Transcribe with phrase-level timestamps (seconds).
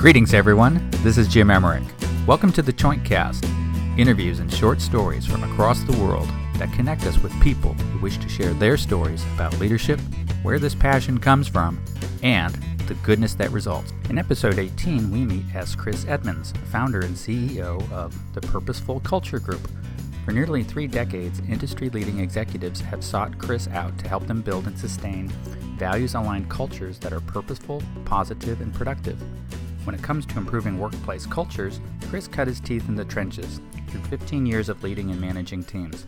[0.00, 0.88] Greetings, everyone.
[1.02, 1.84] This is Jim Emmerich.
[2.26, 3.44] Welcome to the Jointcast,
[3.98, 8.16] interviews and short stories from across the world that connect us with people who wish
[8.16, 10.00] to share their stories about leadership,
[10.42, 11.78] where this passion comes from,
[12.22, 12.54] and
[12.86, 13.92] the goodness that results.
[14.08, 15.74] In episode 18, we meet S.
[15.74, 19.70] Chris Edmonds, founder and CEO of the Purposeful Culture Group.
[20.24, 24.66] For nearly three decades, industry leading executives have sought Chris out to help them build
[24.66, 25.28] and sustain
[25.76, 29.22] values aligned cultures that are purposeful, positive, and productive.
[29.84, 34.02] When it comes to improving workplace cultures, Chris cut his teeth in the trenches through
[34.02, 36.06] 15 years of leading and managing teams.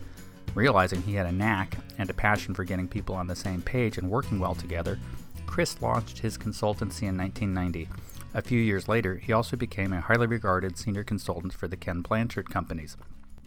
[0.53, 3.97] Realizing he had a knack and a passion for getting people on the same page
[3.97, 4.99] and working well together,
[5.47, 7.89] Chris launched his consultancy in 1990.
[8.35, 12.01] A few years later, he also became a highly regarded senior consultant for the Ken
[12.01, 12.95] Blanchard Companies.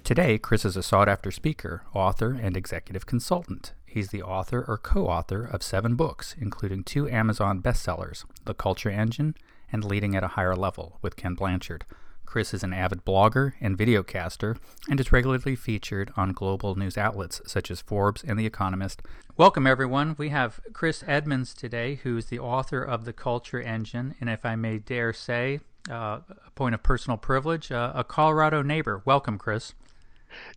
[0.03, 3.73] Today, Chris is a sought after speaker, author, and executive consultant.
[3.85, 8.91] He's the author or co author of seven books, including two Amazon bestsellers The Culture
[8.91, 9.35] Engine
[9.73, 11.85] and Leading at a Higher Level with Ken Blanchard.
[12.27, 14.59] Chris is an avid blogger and videocaster
[14.91, 19.01] and is regularly featured on global news outlets such as Forbes and The Economist.
[19.37, 20.17] Welcome, everyone.
[20.19, 24.57] We have Chris Edmonds today, who's the author of The Culture Engine, and if I
[24.57, 29.03] may dare say, uh, a point of personal privilege, uh, a Colorado neighbor.
[29.05, 29.73] Welcome, Chris.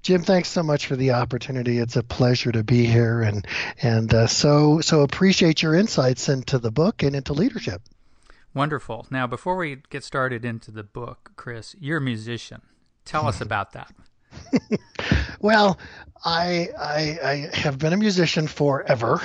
[0.01, 1.77] Jim, thanks so much for the opportunity.
[1.77, 3.45] It's a pleasure to be here, and
[3.81, 7.81] and uh, so so appreciate your insights into the book and into leadership.
[8.53, 9.07] Wonderful.
[9.11, 12.61] Now, before we get started into the book, Chris, you're a musician.
[13.05, 13.93] Tell us about that.
[15.39, 15.77] well,
[16.23, 19.21] I, I, I have been a musician forever,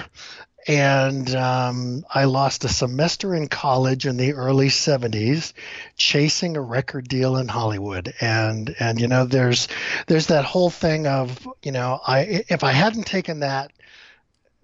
[0.67, 5.53] and um, I lost a semester in college in the early '70s,
[5.97, 8.15] chasing a record deal in Hollywood.
[8.21, 9.69] And and you know, there's
[10.07, 13.73] there's that whole thing of you know, I if I hadn't taken that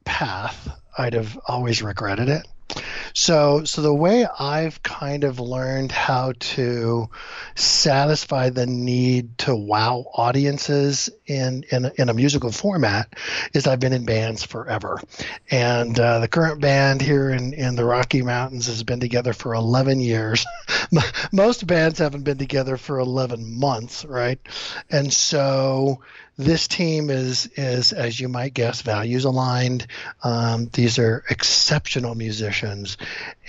[0.05, 2.47] path, I'd have always regretted it.
[3.14, 7.08] So, so the way I've kind of learned how to
[7.54, 13.14] satisfy the need to wow audiences in in a, in a musical format
[13.52, 15.00] is I've been in bands forever,
[15.50, 19.55] and uh, the current band here in in the Rocky Mountains has been together for
[19.55, 20.46] 11 years.
[21.33, 24.39] Most bands haven't been together for 11 months, right?
[24.90, 26.00] And so
[26.40, 29.86] this team is is as you might guess values aligned.
[30.23, 32.96] Um, these are exceptional musicians.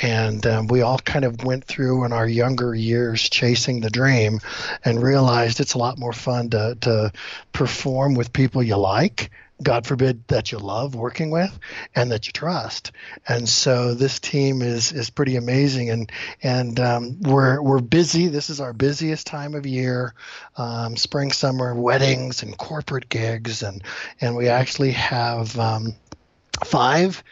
[0.02, 4.40] And um, we all kind of went through in our younger years chasing the dream
[4.84, 7.12] and realized it's a lot more fun to, to
[7.54, 11.58] perform with people you like God forbid that you love working with
[11.96, 12.92] and that you trust.
[13.28, 16.12] And so this team is is pretty amazing, and
[16.42, 18.28] and um, we're we're busy.
[18.28, 20.14] This is our busiest time of year,
[20.58, 23.84] um, spring, summer, weddings and corporate gigs, and
[24.20, 25.96] and we actually have um,
[26.64, 27.24] five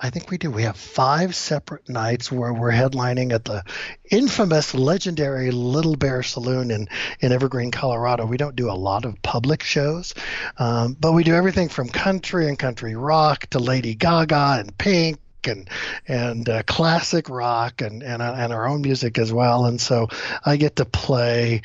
[0.00, 0.50] I think we do.
[0.50, 3.64] We have five separate nights where we're headlining at the
[4.10, 6.88] infamous, legendary Little Bear Saloon in,
[7.20, 8.24] in Evergreen, Colorado.
[8.24, 10.14] We don't do a lot of public shows,
[10.56, 15.18] um, but we do everything from country and country rock to Lady Gaga and Pink
[15.46, 15.68] and
[16.06, 19.66] and uh, classic rock and and uh, and our own music as well.
[19.66, 20.08] And so
[20.44, 21.62] I get to play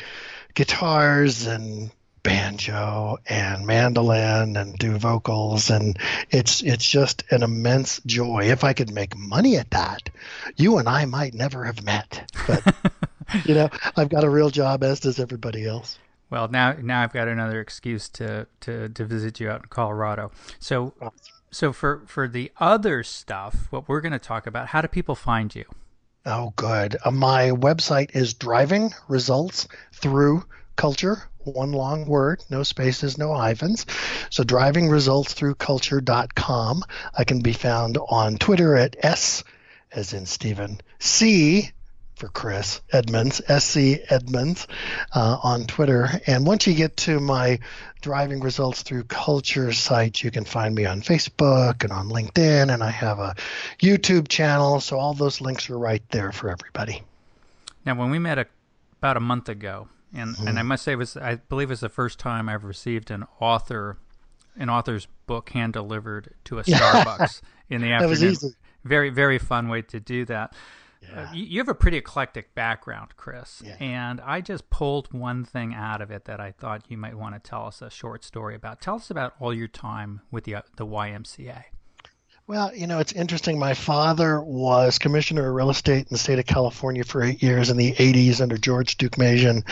[0.56, 1.92] guitars and
[2.23, 8.44] banjo and mandolin and do vocals and it's it's just an immense joy.
[8.45, 10.09] If i could make money at that
[10.56, 12.31] you and i might never have met.
[12.47, 12.75] But
[13.45, 15.97] you know i've got a real job as does everybody else.
[16.29, 20.31] Well now now i've got another excuse to to, to visit you out in colorado.
[20.59, 20.94] So
[21.51, 25.16] so for for the other stuff what we're going to talk about how do people
[25.16, 25.66] find you?
[26.25, 26.95] Oh good.
[27.03, 30.45] Uh, my website is driving results through
[30.75, 33.85] culture one long word, no spaces, no hyphens.
[34.29, 36.84] So driving results through culture.com.
[37.17, 39.44] I can be found on Twitter at S
[39.91, 41.72] as in Stephen C
[42.16, 44.67] for Chris Edmonds, SC Edmonds
[45.13, 46.09] uh, on Twitter.
[46.28, 47.59] And once you get to my
[48.01, 52.73] driving results through culture site, you can find me on Facebook and on LinkedIn.
[52.73, 53.35] And I have a
[53.79, 54.79] YouTube channel.
[54.79, 57.02] So all those links are right there for everybody.
[57.85, 58.46] Now, when we met a,
[58.99, 60.48] about a month ago, and mm-hmm.
[60.48, 63.26] and I must say, it was I believe it's the first time I've received an
[63.40, 63.98] author,
[64.56, 68.00] an author's book hand delivered to a Starbucks in the afternoon.
[68.00, 68.56] That was easy.
[68.84, 70.54] Very very fun way to do that.
[71.02, 71.24] Yeah.
[71.24, 73.76] Uh, you, you, have a pretty eclectic background, Chris, yeah.
[73.78, 77.36] and I just pulled one thing out of it that I thought you might want
[77.36, 78.80] to tell us a short story about.
[78.80, 81.64] Tell us about all your time with the uh, the YMCA.
[82.45, 83.57] Well, you know, it's interesting.
[83.57, 87.69] My father was commissioner of real estate in the state of California for eight years
[87.69, 89.63] in the 80s under George Deukmejian,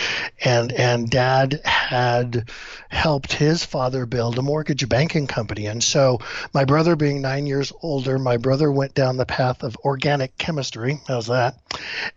[0.46, 2.50] and and Dad had
[2.88, 5.66] helped his father build a mortgage banking company.
[5.66, 6.20] And so,
[6.54, 11.02] my brother, being nine years older, my brother went down the path of organic chemistry.
[11.10, 11.56] How's that?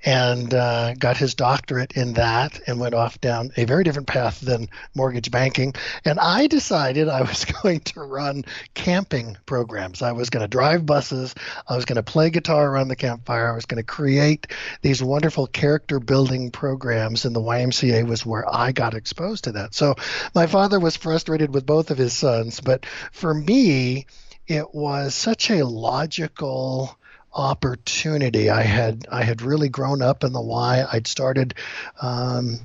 [0.04, 4.40] And uh, got his doctorate in that, and went off down a very different path
[4.40, 5.74] than mortgage banking.
[6.04, 10.00] And I decided I was going to run camping programs.
[10.00, 11.35] I was going to drive buses.
[11.67, 13.50] I was going to play guitar around the campfire.
[13.50, 14.46] I was going to create
[14.82, 19.75] these wonderful character building programs, and the YMCA was where I got exposed to that.
[19.75, 19.94] So
[20.35, 24.06] my father was frustrated with both of his sons, but for me,
[24.46, 26.97] it was such a logical
[27.32, 28.50] opportunity.
[28.50, 30.85] I had I had really grown up in the Y.
[30.90, 31.55] I'd started,
[32.00, 32.61] um,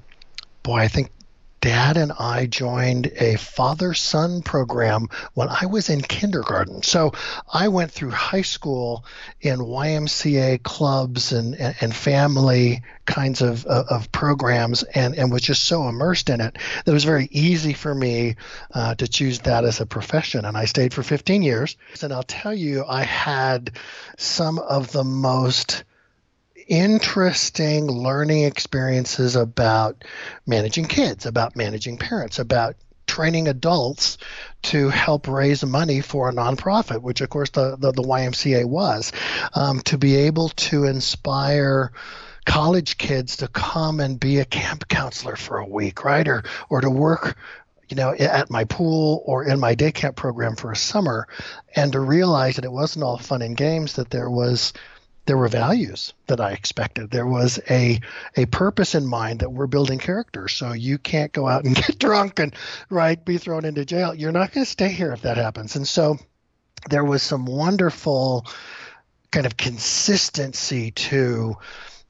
[0.64, 1.12] boy, I think
[1.62, 6.84] dad and I joined a father son program when I was in kindergarten.
[6.84, 7.14] So
[7.52, 9.06] I went through high school
[9.42, 15.66] in YMCA clubs and, and, and family kinds of, of programs and, and was just
[15.66, 18.36] so immersed in it that it was very easy for me
[18.74, 20.46] uh, to choose that as a profession.
[20.46, 21.76] And I stayed for 15 years.
[22.02, 23.72] And I'll tell you, I had
[24.18, 25.84] some of the most
[26.69, 30.04] interesting learning experiences about
[30.45, 32.75] managing kids, about managing parents, about
[33.07, 34.19] training adults
[34.62, 39.12] to help raise money for a nonprofit, which of course the, the, the YMCA was,
[39.56, 41.92] um, to be able to inspire
[42.45, 46.27] college kids to come and be a camp counselor for a week, right?
[46.27, 47.36] Or, or to work
[47.89, 51.27] you know, at my pool or in my day camp program for a summer,
[51.75, 54.74] and to realize that it wasn't all fun and games, that there was
[55.30, 57.12] there were values that I expected.
[57.12, 58.00] There was a
[58.36, 60.54] a purpose in mind that we're building characters.
[60.54, 62.56] So you can't go out and get drunk and
[62.90, 64.16] right be thrown into jail.
[64.16, 65.76] You're not going to stay here if that happens.
[65.76, 66.18] And so
[66.90, 68.48] there was some wonderful
[69.30, 71.58] kind of consistency to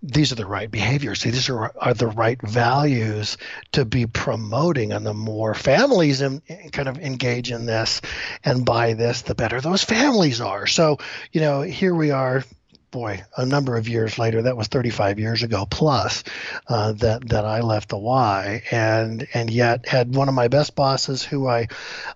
[0.02, 1.22] these are the right behaviors.
[1.22, 3.36] These are, are the right values
[3.74, 6.42] to be promoting, and the more families in,
[6.72, 8.00] kind of engage in this
[8.46, 10.68] and buy this, the better those families are.
[10.68, 11.00] So,
[11.34, 12.46] you know, here we are
[12.92, 16.24] boy, a number of years later, that was 35 years ago plus,
[16.68, 20.76] uh, that that I left the Y, and and yet had one of my best
[20.76, 21.68] bosses who I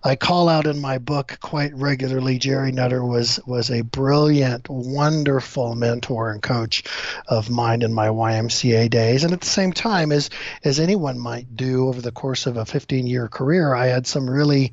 [0.02, 2.38] I call out in my book quite regularly.
[2.38, 6.84] Jerry Nutter was was a brilliant, wonderful mentor and coach
[7.28, 10.30] of mine in my YMCA days, and at the same time, as
[10.64, 14.28] as anyone might do over the course of a 15 year career, I had some
[14.28, 14.72] really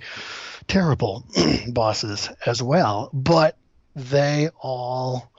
[0.68, 1.26] terrible
[1.68, 3.58] bosses as well, but
[3.96, 5.31] they all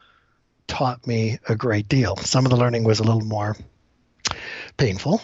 [0.72, 2.16] taught me a great deal.
[2.16, 3.54] Some of the learning was a little more
[4.78, 5.20] painful,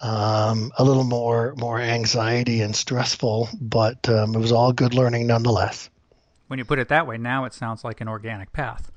[0.00, 5.26] um, a little more more anxiety and stressful, but um, it was all good learning
[5.26, 5.90] nonetheless.
[6.46, 8.90] When you put it that way, now it sounds like an organic path.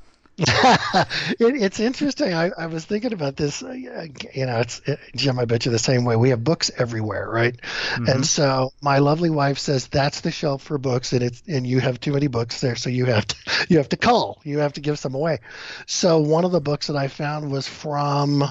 [1.39, 2.33] it, it's interesting.
[2.33, 3.61] I, I, was thinking about this.
[3.61, 5.37] Uh, you know, it's it, Jim.
[5.37, 6.15] I bet you the same way.
[6.15, 7.55] We have books everywhere, right?
[7.61, 8.07] Mm-hmm.
[8.07, 11.79] And so my lovely wife says that's the shelf for books, and it's and you
[11.79, 13.35] have too many books there, so you have to
[13.69, 14.41] you have to cull.
[14.43, 15.39] You have to give some away.
[15.85, 18.43] So one of the books that I found was from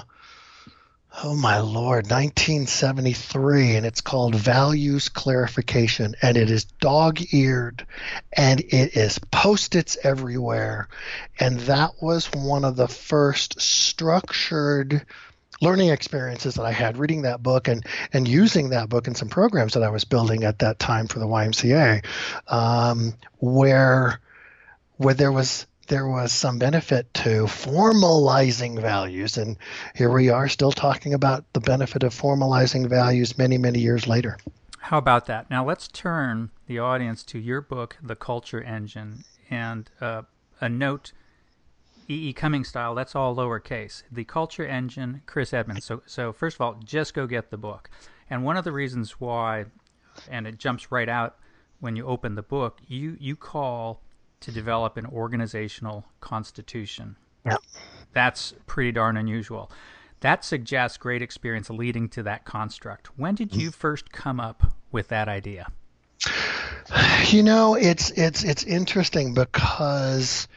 [1.23, 7.85] oh my lord 1973 and it's called values clarification and it is dog-eared
[8.31, 10.87] and it is post-its everywhere
[11.39, 15.05] and that was one of the first structured
[15.61, 19.29] learning experiences that I had reading that book and and using that book in some
[19.29, 22.03] programs that I was building at that time for the YMCA
[22.47, 24.19] um, where
[24.97, 29.37] where there was there was some benefit to formalizing values.
[29.37, 29.57] And
[29.93, 34.37] here we are still talking about the benefit of formalizing values many, many years later.
[34.79, 35.49] How about that?
[35.49, 40.21] Now let's turn the audience to your book, The Culture Engine, and uh,
[40.61, 41.11] a note.
[42.07, 42.29] E.
[42.29, 42.33] E.
[42.33, 44.03] Cummings style, that's all lowercase.
[44.09, 45.83] The Culture Engine, Chris Edmonds.
[45.83, 47.89] So, so first of all, just go get the book.
[48.29, 49.65] And one of the reasons why,
[50.29, 51.35] and it jumps right out
[51.81, 54.01] when you open the book, you you call
[54.41, 57.15] to develop an organizational constitution.
[57.45, 57.57] Yeah.
[58.13, 59.71] That's pretty darn unusual.
[60.19, 63.17] That suggests great experience leading to that construct.
[63.17, 63.73] When did you mm.
[63.73, 65.67] first come up with that idea?
[67.29, 70.47] You know, it's it's it's interesting because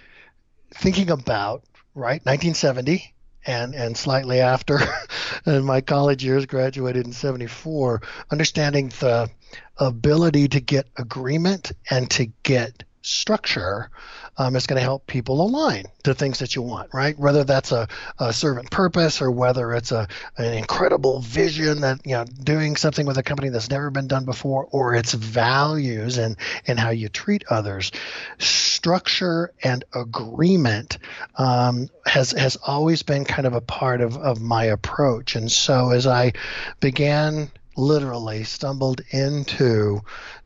[0.75, 1.65] thinking about
[1.95, 3.15] right 1970
[3.47, 4.81] and and slightly after
[5.47, 9.31] in my college years graduated in 74 understanding the
[9.79, 13.91] ability to get agreement and to get structure
[14.39, 17.17] um, is going to help people align to things that you want, right?
[17.19, 17.87] Whether that's a,
[18.19, 20.09] a servant purpose or whether it's a
[20.39, 24.25] an incredible vision that you know doing something with a company that's never been done
[24.25, 27.93] before, or its values and and how you treat others.
[28.39, 30.99] Structure and agreement
[31.37, 35.91] um, has has always been kind of a part of of my approach, and so
[35.91, 36.33] as I
[36.81, 40.01] began literally stumbled into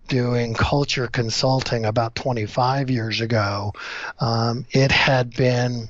[0.08, 3.72] doing culture consulting about 25 years ago,
[4.18, 5.88] um, it had been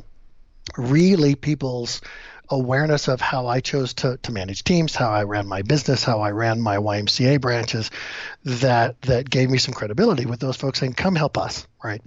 [0.77, 2.01] really people's
[2.51, 6.21] awareness of how I chose to, to manage teams, how I ran my business, how
[6.21, 7.91] I ran my YMCA branches,
[8.45, 12.03] that that gave me some credibility with those folks saying, "Come help us," right?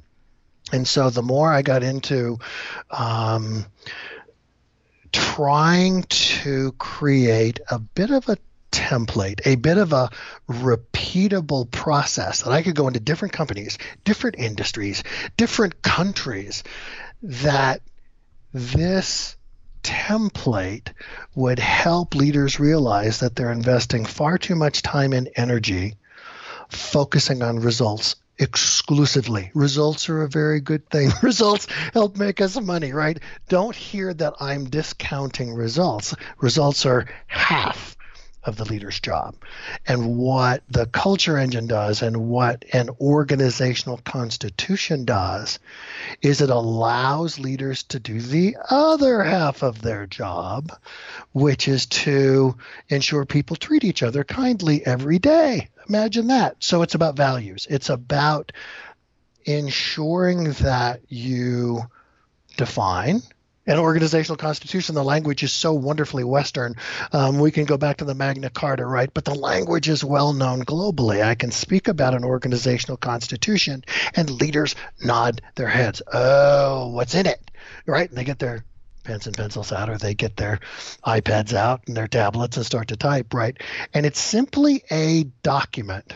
[0.72, 2.40] And so the more I got into
[2.90, 3.66] um,
[5.12, 8.38] trying to create a bit of a
[8.72, 10.10] template, a bit of a
[10.50, 15.04] repeatable process that I could go into different companies, different industries,
[15.38, 16.64] different countries,
[17.22, 17.82] that
[18.54, 19.36] this
[19.84, 20.90] template
[21.36, 25.96] would help leaders realize that they're investing far too much time and energy
[26.70, 29.52] focusing on results exclusively.
[29.54, 31.12] Results are a very good thing.
[31.22, 33.20] results help make us money, right?
[33.50, 36.16] Don't hear that I'm discounting results.
[36.40, 37.96] Results are half
[38.44, 39.36] of the leader's job.
[39.88, 45.60] And what the culture engine does and what an organizational constitution does
[46.22, 50.72] is it allows leaders to do the other half of their job,
[51.34, 52.56] which is to
[52.90, 55.70] ensure people treat each other kindly every day.
[55.88, 56.56] Imagine that.
[56.60, 57.68] So it's about values.
[57.70, 58.52] It's about
[59.46, 61.82] ensuring that you
[62.58, 63.22] define
[63.68, 66.76] an organizational constitution, the language is so wonderfully Western.
[67.12, 69.14] Um, we can go back to the Magna Carta, right?
[69.14, 71.24] But the language is well known globally.
[71.24, 73.84] I can speak about an organizational constitution,
[74.16, 76.02] and leaders nod their heads.
[76.12, 77.52] Oh, what's in it?
[77.86, 78.10] Right?
[78.10, 78.66] And they get their
[79.04, 80.60] pens and pencils out, or they get their
[81.06, 83.58] iPads out and their tablets and start to type, right?
[83.94, 86.14] And it's simply a document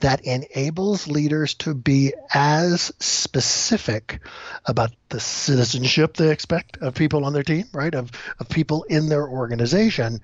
[0.00, 4.20] that enables leaders to be as specific
[4.64, 7.94] about the citizenship they expect of people on their team, right?
[7.94, 10.20] Of, of people in their organization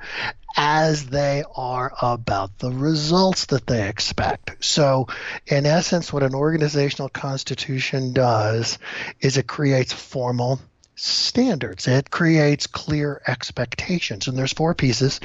[0.57, 4.64] as they are about the results that they expect.
[4.64, 5.07] So,
[5.47, 8.79] in essence, what an organizational constitution does
[9.21, 10.61] is it creates formal
[11.02, 11.88] standards.
[11.88, 14.28] It creates clear expectations.
[14.28, 15.21] And there's four pieces.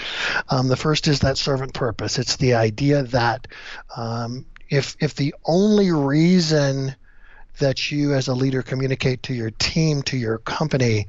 [0.49, 2.17] Um, the first is that servant purpose.
[2.17, 3.47] It's the idea that
[3.95, 6.95] um, if if the only reason
[7.59, 11.07] that you as a leader communicate to your team, to your company,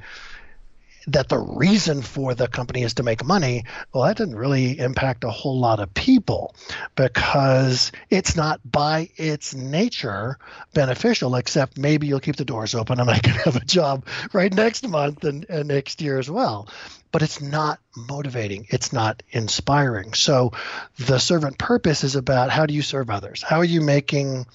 [1.07, 3.63] that the reason for the company is to make money,
[3.93, 6.55] well, that doesn't really impact a whole lot of people
[6.95, 10.37] because it's not by its nature
[10.73, 14.53] beneficial, except maybe you'll keep the doors open and I can have a job right
[14.53, 16.67] next month and, and next year as well.
[17.11, 20.13] But it's not motivating, it's not inspiring.
[20.13, 20.51] So
[20.97, 23.41] the servant purpose is about how do you serve others?
[23.41, 24.45] How are you making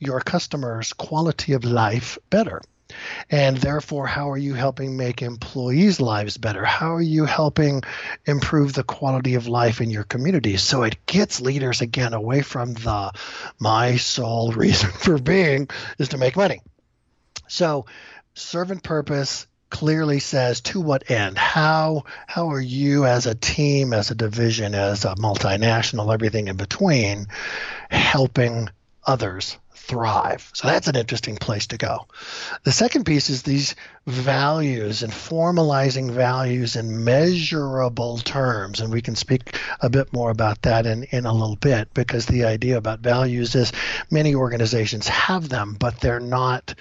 [0.00, 2.60] your customers' quality of life better?
[3.30, 6.64] And therefore, how are you helping make employees' lives better?
[6.64, 7.82] How are you helping
[8.26, 10.56] improve the quality of life in your community?
[10.56, 13.12] So it gets leaders again away from the
[13.58, 15.68] my sole reason for being
[15.98, 16.60] is to make money.
[17.48, 17.86] So
[18.34, 24.10] servant purpose clearly says to what end how how are you as a team as
[24.10, 27.26] a division as a multinational everything in between
[27.90, 28.68] helping
[29.06, 30.48] others thrive.
[30.54, 32.06] So that's an interesting place to go.
[32.62, 33.74] The second piece is these
[34.06, 38.80] values and formalizing values in measurable terms.
[38.80, 42.26] And we can speak a bit more about that in, in a little bit because
[42.26, 43.72] the idea about values is
[44.10, 46.74] many organizations have them, but they're not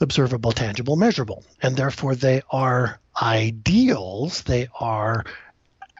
[0.00, 1.44] observable, tangible, measurable.
[1.60, 5.24] And therefore they are ideals, they are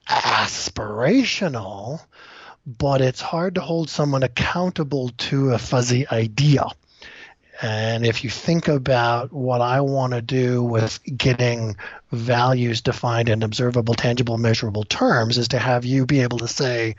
[0.08, 2.00] aspirational
[2.76, 6.66] but it's hard to hold someone accountable to a fuzzy idea.
[7.62, 11.76] And if you think about what I want to do with getting
[12.12, 16.94] values defined in observable, tangible, measurable terms, is to have you be able to say,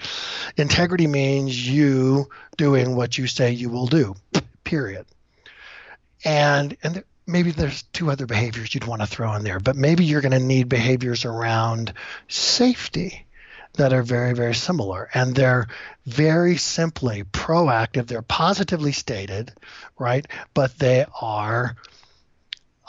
[0.58, 4.16] integrity means you doing what you say you will do,
[4.64, 5.06] period.
[6.26, 10.04] And, and maybe there's two other behaviors you'd want to throw in there, but maybe
[10.04, 11.94] you're going to need behaviors around
[12.28, 13.26] safety
[13.80, 15.10] that are very, very similar.
[15.14, 15.68] And they're
[16.06, 18.08] very simply proactive.
[18.08, 19.54] They're positively stated,
[19.98, 20.28] right?
[20.54, 21.76] But they are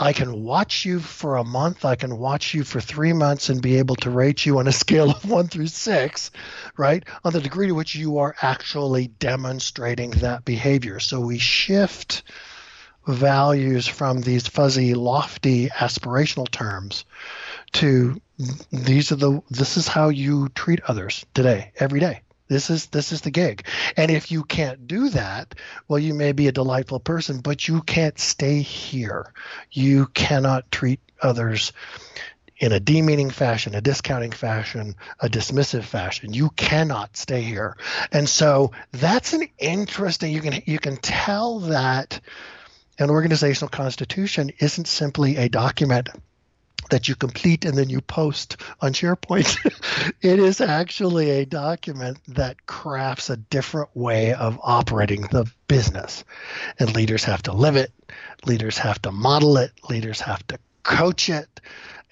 [0.02, 3.60] I can watch you for a month, I can watch you for three months and
[3.60, 6.30] be able to rate you on a scale of one through six,
[6.78, 7.04] right?
[7.22, 11.00] On the degree to which you are actually demonstrating that behavior.
[11.00, 12.22] So we shift
[13.06, 17.04] values from these fuzzy, lofty, aspirational terms
[17.72, 18.22] to
[18.72, 22.22] these are the this is how you treat others today, every day.
[22.48, 23.66] This is this is the gig.
[23.96, 25.54] And if you can't do that,
[25.86, 29.32] well, you may be a delightful person, but you can't stay here.
[29.70, 31.72] You cannot treat others
[32.58, 36.32] in a demeaning fashion, a discounting fashion, a dismissive fashion.
[36.32, 37.76] You cannot stay here.
[38.10, 42.20] And so that's an interesting you can you can tell that
[42.98, 46.08] an organizational constitution isn't simply a document
[46.90, 50.12] that you complete and then you post on SharePoint.
[50.22, 56.24] it is actually a document that crafts a different way of operating the business.
[56.78, 57.92] And leaders have to live it,
[58.46, 61.60] leaders have to model it, leaders have to coach it,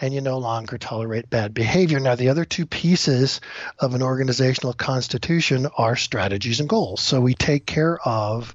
[0.00, 1.98] and you no longer tolerate bad behavior.
[1.98, 3.40] Now, the other two pieces
[3.78, 7.00] of an organizational constitution are strategies and goals.
[7.00, 8.54] So we take care of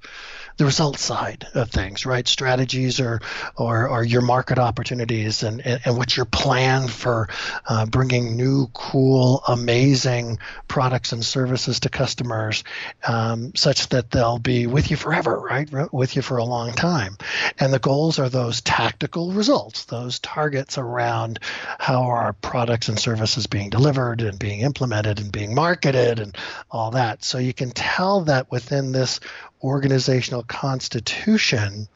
[0.58, 2.28] the result side of things, right?
[2.28, 3.22] Strategies or
[3.58, 7.30] or, or your market opportunities and, and, and what's your plan for
[7.68, 12.64] uh, bringing new, cool, amazing products and services to customers
[13.08, 15.70] um, such that they'll be with you forever, right?
[15.94, 17.18] With you for a long time.
[17.60, 21.40] And the goals are those tactical results, those targets around
[21.80, 26.36] how are products and services being delivered and being implemented and being marketed and
[26.72, 27.24] all that.
[27.24, 29.20] So you can tell that within this
[29.64, 31.88] organizational constitution,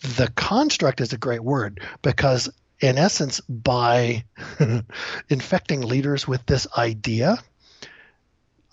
[0.00, 2.50] the construct is a great word because,
[2.80, 4.24] in essence, by
[5.28, 7.38] infecting leaders with this idea,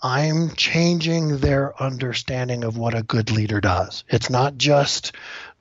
[0.02, 4.02] I'm changing their understanding of what a good leader does.
[4.08, 5.12] It's not just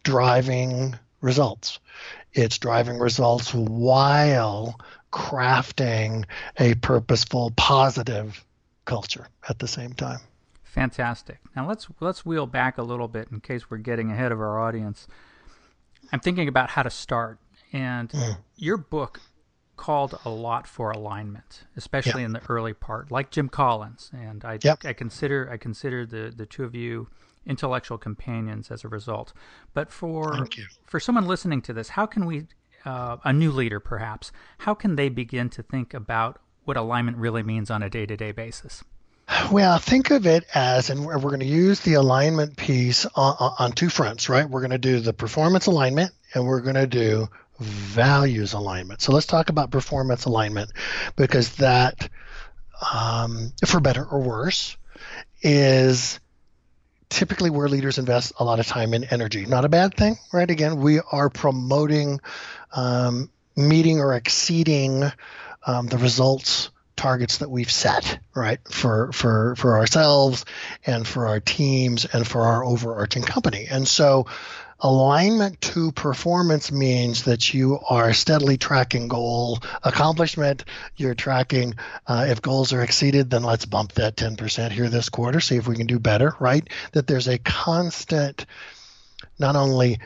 [0.03, 1.79] driving results,
[2.33, 4.79] it's driving results while
[5.11, 6.25] crafting
[6.57, 8.43] a purposeful, positive
[8.85, 10.21] culture at the same time.
[10.71, 11.39] Fantastic.
[11.53, 14.57] Now let's let's wheel back a little bit in case we're getting ahead of our
[14.57, 15.05] audience.
[16.13, 17.39] I'm thinking about how to start,
[17.73, 18.37] and mm.
[18.55, 19.19] your book
[19.75, 24.11] called a lot for alignment, especially in the early part, like Jim Collins.
[24.13, 24.79] And I yep.
[24.85, 27.09] I consider I consider the the two of you
[27.45, 29.33] intellectual companions as a result.
[29.73, 30.47] But for
[30.85, 32.47] for someone listening to this, how can we
[32.85, 37.43] uh, a new leader perhaps how can they begin to think about what alignment really
[37.43, 38.85] means on a day to day basis?
[39.51, 43.71] Well, think of it as, and we're, going to use the alignment piece on, on
[43.71, 44.49] two fronts, right?
[44.49, 49.01] We're going to do the performance alignment and we're going to do values alignment.
[49.01, 50.71] So let's talk about performance alignment
[51.15, 52.09] because that,
[52.93, 54.75] um, for better or worse,
[55.41, 56.19] is
[57.09, 59.45] typically where leaders invest a lot of time and energy.
[59.45, 60.49] Not a bad thing, right?
[60.49, 62.19] Again, we are promoting
[62.73, 65.03] um, meeting or exceeding
[65.65, 66.69] um, the results
[67.01, 70.45] targets that we've set, right, for for for ourselves
[70.85, 73.65] and for our teams and for our overarching company.
[73.67, 74.27] And so
[74.79, 80.63] alignment to performance means that you are steadily tracking goal accomplishment.
[80.95, 81.73] You're tracking
[82.05, 85.67] uh, if goals are exceeded, then let's bump that 10% here this quarter, see if
[85.67, 86.69] we can do better, right?
[86.91, 88.45] That there's a constant,
[89.39, 89.97] not only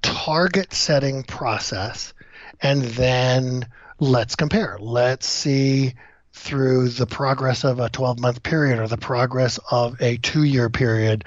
[0.00, 2.14] target setting process,
[2.62, 3.66] and then
[4.00, 4.78] let's compare.
[4.80, 5.94] Let's see
[6.32, 10.70] through the progress of a 12 month period or the progress of a two year
[10.70, 11.24] period.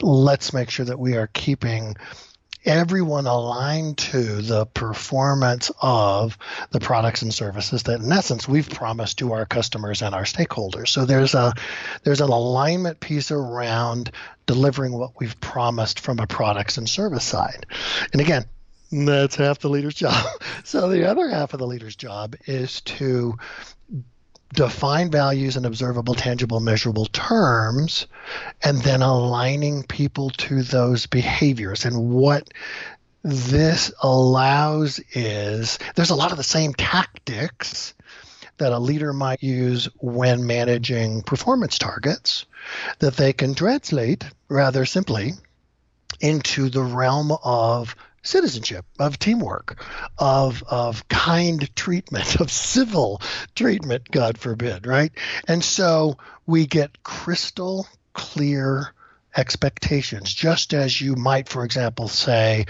[0.00, 1.96] Let's make sure that we are keeping
[2.64, 6.36] everyone aligned to the performance of
[6.70, 10.88] the products and services that in essence we've promised to our customers and our stakeholders
[10.88, 11.54] so there's a
[12.02, 14.10] there's an alignment piece around
[14.44, 17.64] delivering what we've promised from a products and service side
[18.12, 18.44] and again
[18.90, 20.26] that's half the leader's job.
[20.62, 23.36] So the other half of the leader's job is to
[24.52, 28.06] define values in observable, tangible, measurable terms,
[28.62, 31.84] and then aligning people to those behaviors.
[31.86, 32.52] And what
[33.22, 37.94] this allows is there's a lot of the same tactics
[38.58, 42.44] that a leader might use when managing performance targets
[42.98, 45.32] that they can translate rather simply
[46.20, 49.82] into the realm of citizenship, of teamwork,
[50.18, 53.20] of of kind treatment, of civil
[53.54, 55.12] treatment, God forbid, right?
[55.48, 58.92] And so we get crystal clear
[59.36, 62.66] expectations, just as you might, for example, say,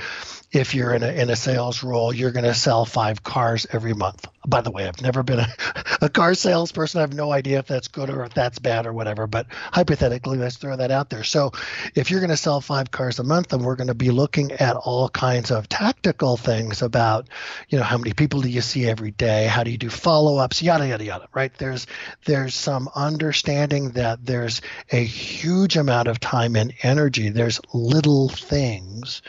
[0.53, 3.94] if you're in a, in a sales role, you're going to sell five cars every
[3.94, 4.27] month.
[4.46, 5.49] By the way, I've never been a,
[6.01, 6.99] a car salesperson.
[6.99, 10.38] I have no idea if that's good or if that's bad or whatever, but hypothetically,
[10.38, 11.23] let's throw that out there.
[11.23, 11.53] So
[11.94, 14.53] if you're going to sell five cars a month, then we're going to be looking
[14.53, 17.29] at all kinds of tactical things about,
[17.68, 19.46] you know, how many people do you see every day?
[19.46, 20.62] How do you do follow ups?
[20.62, 21.53] Yada, yada, yada, right?
[21.59, 21.87] There's,
[22.25, 27.28] there's some understanding that there's a huge amount of time and energy.
[27.28, 29.22] There's little things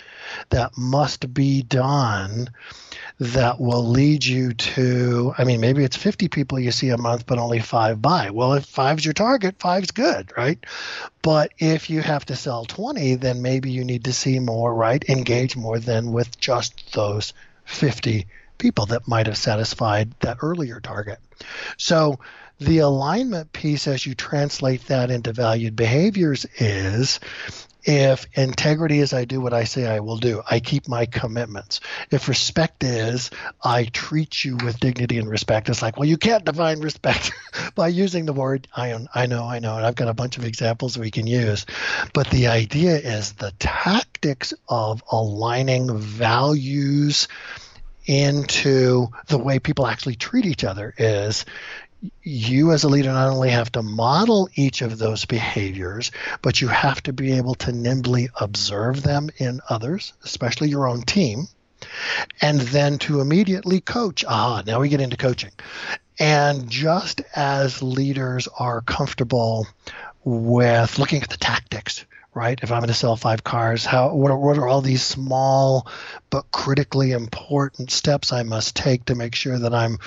[0.50, 2.50] that must be done
[3.20, 7.28] that will lead you to i mean maybe it's 50 people you see a month
[7.28, 8.32] but only five buy.
[8.32, 10.58] Well if five's your target five's good right?
[11.22, 15.04] But if you have to sell 20 then maybe you need to see more right?
[15.08, 17.34] Engage more than with just those
[17.66, 18.26] 50
[18.58, 21.20] people that might have satisfied that earlier target.
[21.78, 22.20] So
[22.62, 27.20] the alignment piece as you translate that into valued behaviors is
[27.84, 31.80] if integrity is I do what I say I will do, I keep my commitments.
[32.12, 33.32] If respect is
[33.64, 37.32] I treat you with dignity and respect, it's like, well, you can't define respect
[37.76, 39.78] by using the word I, I know, I know.
[39.78, 41.66] And I've got a bunch of examples we can use.
[42.14, 47.28] But the idea is the tactics of aligning values
[48.06, 51.46] into the way people actually treat each other is
[52.24, 56.12] you as a leader not only have to model each of those behaviors,
[56.42, 61.02] but you have to be able to nimbly observe them in others, especially your own
[61.02, 61.48] team,
[62.42, 64.24] and then to immediately coach.
[64.28, 65.52] Ah, now we get into coaching.
[66.20, 69.68] And just as leaders are comfortable
[70.24, 72.60] with looking at the tactics, right?
[72.62, 75.88] If I'm going to sell five cars, how what are, what are all these small
[76.30, 79.98] but critically important steps I must take to make sure that I'm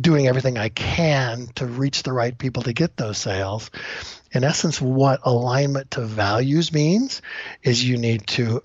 [0.00, 3.70] doing everything I can to reach the right people to get those sales.
[4.32, 7.22] In essence, what alignment to values means
[7.62, 8.62] is you need to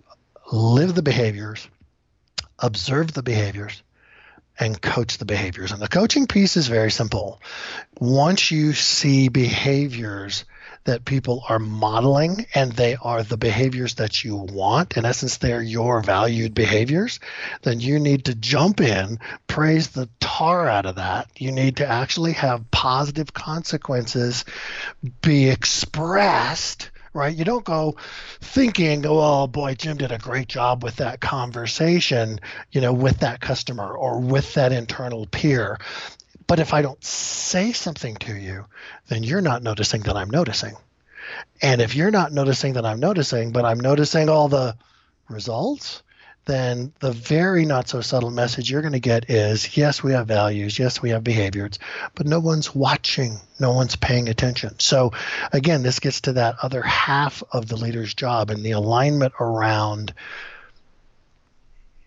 [0.51, 1.67] live the behaviors,
[2.59, 3.81] observe the behaviors,
[4.59, 5.71] and coach the behaviors.
[5.71, 7.41] And the coaching piece is very simple.
[7.99, 10.45] Once you see behaviors
[10.85, 15.61] that people are modeling and they are the behaviors that you want, in essence, they're
[15.61, 17.19] your valued behaviors,
[17.61, 21.29] then you need to jump in, praise the tar out of that.
[21.37, 24.45] You need to actually have positive consequences
[25.21, 27.35] be expressed right?
[27.35, 27.95] You don't go
[28.41, 32.39] thinking, oh boy, Jim did a great job with that conversation,
[32.71, 35.79] you know, with that customer or with that internal peer.
[36.53, 38.67] But if I don't say something to you,
[39.07, 40.75] then you're not noticing that I'm noticing.
[41.63, 44.77] And if you're not noticing that I'm noticing, but I'm noticing all the
[45.27, 46.03] results,
[46.45, 50.27] then the very not so subtle message you're going to get is yes, we have
[50.27, 51.79] values, yes, we have behaviors,
[52.13, 54.79] but no one's watching, no one's paying attention.
[54.79, 55.11] So,
[55.53, 60.13] again, this gets to that other half of the leader's job and the alignment around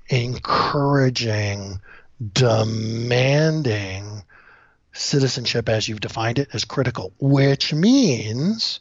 [0.09, 1.81] encouraging,
[2.33, 4.23] demanding
[4.97, 8.81] citizenship as you've defined it is critical, which means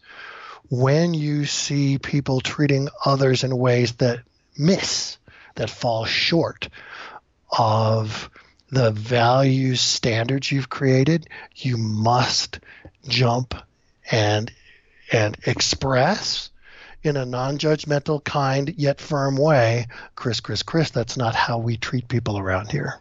[0.70, 4.22] when you see people treating others in ways that
[4.58, 5.18] miss,
[5.56, 6.70] that fall short
[7.58, 8.30] of
[8.70, 12.60] the value standards you've created, you must
[13.08, 13.56] jump
[14.12, 14.52] and
[15.12, 16.50] and express
[17.04, 22.08] in a non-judgmental, kind yet firm way, Chris, Chris, Chris, that's not how we treat
[22.08, 23.00] people around here.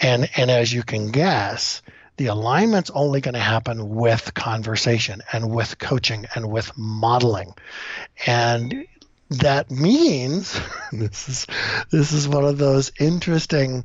[0.00, 1.82] And and as you can guess,
[2.16, 7.54] the alignment's only going to happen with conversation and with coaching and with modeling.
[8.26, 8.86] And
[9.30, 10.60] that means
[10.92, 11.46] this is
[11.90, 13.84] this is one of those interesting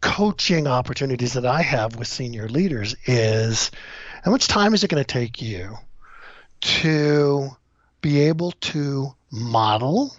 [0.00, 3.70] coaching opportunities that I have with senior leaders is
[4.22, 5.76] how much time is it going to take you
[6.60, 7.50] to
[8.00, 10.14] be able to model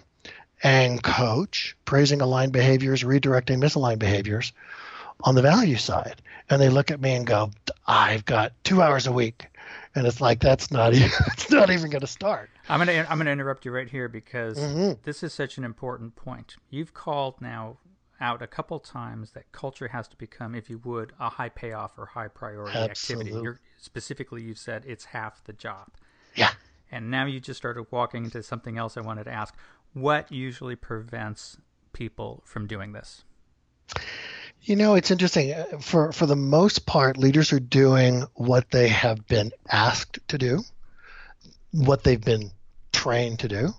[0.62, 4.52] and coach praising aligned behaviors, redirecting misaligned behaviors
[5.24, 6.22] on the value side?
[6.50, 7.50] and they look at me and go,
[7.86, 9.46] "I've got two hours a week,"
[9.94, 12.50] and it's like that's not even it's not even going to start.
[12.68, 15.00] I'm gonna I'm gonna interrupt you right here because mm-hmm.
[15.04, 16.56] this is such an important point.
[16.68, 17.78] You've called now
[18.20, 21.98] out a couple times that culture has to become, if you would, a high payoff
[21.98, 23.30] or high priority activity.
[23.30, 25.88] You're, specifically, you said it's half the job.
[26.34, 26.50] Yeah.
[26.92, 29.54] And now you just started walking into something else I wanted to ask.
[29.94, 31.56] What usually prevents
[31.94, 33.24] people from doing this?
[34.62, 35.52] You know, it's interesting.
[35.52, 40.38] Uh, for for the most part, leaders are doing what they have been asked to
[40.38, 40.62] do,
[41.72, 42.50] what they've been
[42.92, 43.74] trained to do,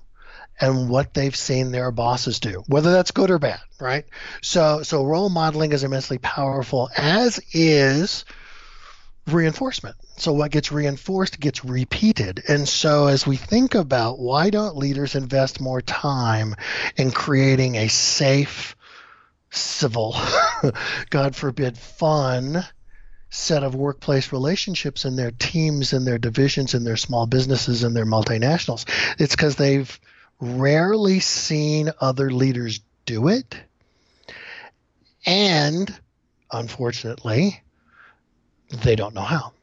[0.60, 4.06] and what they've seen their bosses do, whether that's good or bad, right?
[4.41, 8.26] So so role modeling is immensely powerful, as is
[9.28, 9.96] reinforcement.
[10.17, 12.44] So what gets reinforced gets repeated.
[12.48, 16.56] And so as we think about why don't leaders invest more time
[16.96, 18.76] in creating a safe,
[19.52, 20.16] civil,
[21.10, 22.64] God forbid, fun
[23.32, 27.96] set of workplace relationships in their teams and their divisions and their small businesses and
[27.96, 28.86] their multinationals.
[29.20, 30.00] It's because they've
[30.40, 33.56] rarely seen other leaders do it.
[35.26, 35.94] And
[36.52, 37.62] unfortunately,
[38.84, 39.54] they don't know how.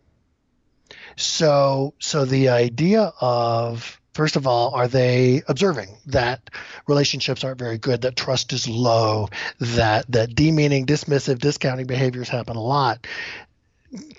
[1.16, 6.50] So, so the idea of first of all, are they observing that
[6.88, 9.28] relationships aren't very good, that trust is low,
[9.61, 13.07] that that demeaning, dismissive, discounting behaviors happen a lot?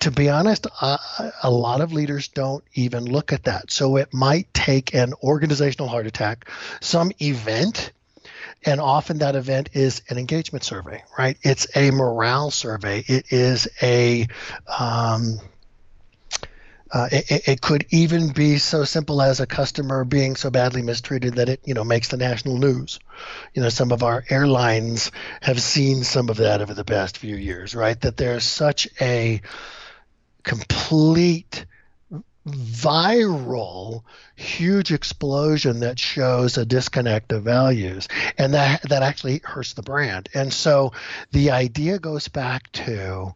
[0.00, 0.96] To be honest, uh,
[1.42, 3.70] a lot of leaders don't even look at that.
[3.70, 6.48] So it might take an organizational heart attack,
[6.80, 7.92] some event
[8.64, 11.36] and often that event is an engagement survey, right?
[11.42, 13.04] It's a morale survey.
[13.06, 14.28] It is a
[14.78, 15.40] um,
[16.92, 21.34] uh, it, it, could even be so simple as a customer being so badly mistreated
[21.34, 22.98] that it, you know, makes the national news.
[23.54, 27.36] You know, some of our airlines have seen some of that over the past few
[27.36, 28.00] years, right?
[28.00, 29.40] That there's such a
[30.42, 31.64] complete
[32.46, 34.02] viral
[34.34, 40.28] huge explosion that shows a disconnect of values and that that actually hurts the brand
[40.32, 40.90] and so
[41.32, 43.34] the idea goes back to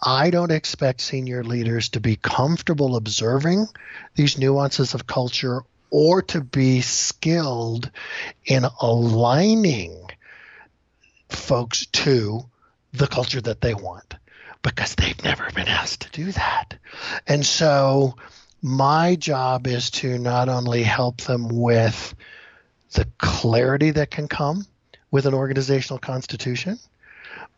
[0.00, 3.66] I don't expect senior leaders to be comfortable observing
[4.14, 7.90] these nuances of culture or to be skilled
[8.44, 10.08] in aligning
[11.28, 12.42] folks to
[12.92, 14.14] the culture that they want
[14.62, 16.74] because they've never been asked to do that.
[17.26, 18.16] And so
[18.62, 22.14] my job is to not only help them with
[22.92, 24.66] the clarity that can come
[25.10, 26.78] with an organizational constitution,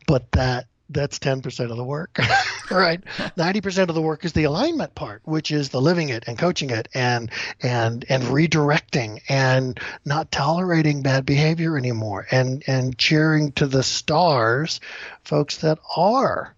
[0.07, 2.19] but that that's 10% of the work
[2.71, 3.03] right
[3.37, 6.71] 90% of the work is the alignment part which is the living it and coaching
[6.71, 7.31] it and
[7.63, 14.81] and and redirecting and not tolerating bad behavior anymore and and cheering to the stars
[15.25, 16.55] folks that are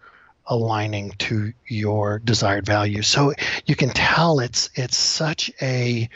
[0.47, 3.07] aligning to your desired values.
[3.07, 3.33] So
[3.67, 6.09] you can tell it's it's such a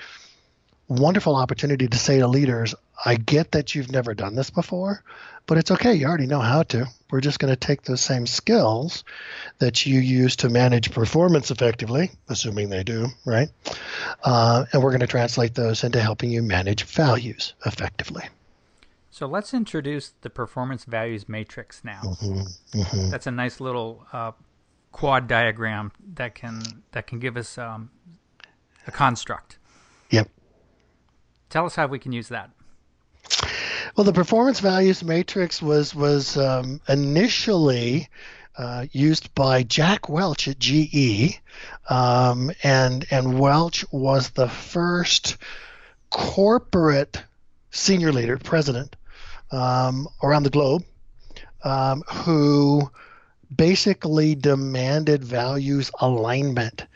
[0.88, 2.74] wonderful opportunity to say to leaders,
[3.04, 5.02] I get that you've never done this before,
[5.46, 5.94] but it's okay.
[5.94, 6.86] You already know how to.
[7.10, 9.04] We're just going to take those same skills
[9.58, 13.48] that you use to manage performance effectively, assuming they do, right?
[14.24, 18.24] Uh, and we're going to translate those into helping you manage values effectively.
[19.10, 22.00] So let's introduce the performance values matrix now.
[22.02, 23.10] Mm-hmm, mm-hmm.
[23.10, 24.32] That's a nice little uh,
[24.92, 27.90] quad diagram that can that can give us um,
[28.86, 29.58] a construct.
[30.10, 30.28] Yep.
[31.48, 32.50] Tell us how we can use that.
[33.96, 38.08] Well, the performance values matrix was was um, initially
[38.56, 41.40] uh, used by Jack Welch at GE,
[41.88, 45.36] um, and and Welch was the first
[46.10, 47.22] corporate
[47.70, 48.96] senior leader, president
[49.50, 50.84] um, around the globe
[51.64, 52.90] um, who
[53.54, 56.86] basically demanded values alignment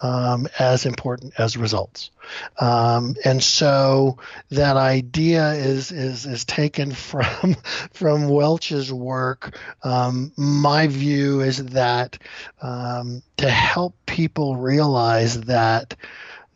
[0.00, 2.10] um, as important as results.
[2.58, 4.18] Um, and so
[4.50, 7.56] that idea is is is taken from
[7.92, 9.58] from Welch's work.
[9.82, 12.18] Um, my view is that
[12.62, 15.96] um, to help people realize that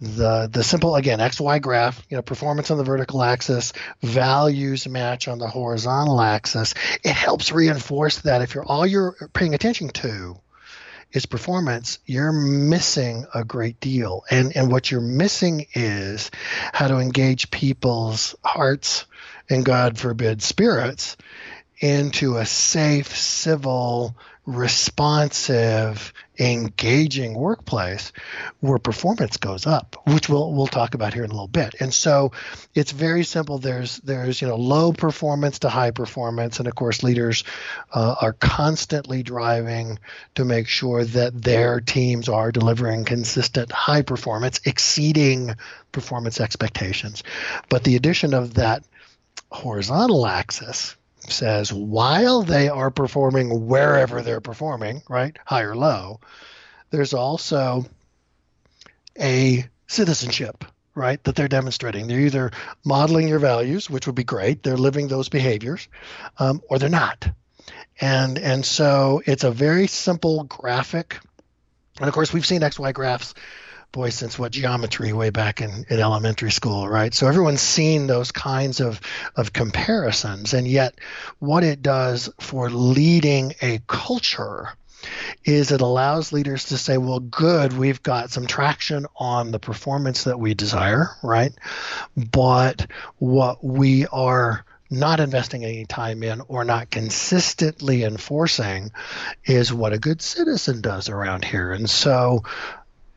[0.00, 5.28] the the simple again xy graph you know performance on the vertical axis values match
[5.28, 10.36] on the horizontal axis it helps reinforce that if you're all you're paying attention to
[11.14, 14.24] is performance you're missing a great deal.
[14.30, 16.30] And and what you're missing is
[16.72, 19.06] how to engage people's hearts
[19.48, 21.16] and god forbid spirits
[21.78, 28.12] into a safe civil responsive, engaging workplace
[28.60, 31.74] where performance goes up, which we'll we'll talk about here in a little bit.
[31.80, 32.32] And so
[32.74, 33.58] it's very simple.
[33.58, 37.44] There's there's you know low performance to high performance, and of course leaders
[37.92, 39.98] uh, are constantly driving
[40.34, 45.54] to make sure that their teams are delivering consistent high performance, exceeding
[45.90, 47.22] performance expectations.
[47.70, 48.84] But the addition of that
[49.50, 50.96] horizontal axis
[51.28, 56.20] says while they are performing wherever they're performing, right, high or low,
[56.90, 57.86] there's also
[59.20, 62.06] a citizenship, right, that they're demonstrating.
[62.06, 62.50] They're either
[62.84, 65.88] modeling your values, which would be great, they're living those behaviors,
[66.38, 67.28] um, or they're not.
[68.00, 71.20] And and so it's a very simple graphic.
[71.98, 73.34] And of course, we've seen XY graphs
[73.94, 77.14] boy, since what geometry way back in, in elementary school, right?
[77.14, 79.00] So everyone's seen those kinds of,
[79.36, 80.52] of comparisons.
[80.52, 80.96] And yet,
[81.38, 84.68] what it does for leading a culture
[85.44, 90.24] is it allows leaders to say, well, good, we've got some traction on the performance
[90.24, 91.52] that we desire, right?
[92.16, 98.90] But what we are not investing any time in or not consistently enforcing
[99.44, 101.72] is what a good citizen does around here.
[101.72, 102.42] And so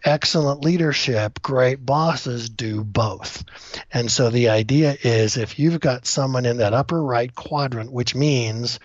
[0.07, 3.43] excellent leadership, great bosses do both.
[3.91, 8.15] And so the idea is if you've got someone in that upper right quadrant, which
[8.15, 8.79] means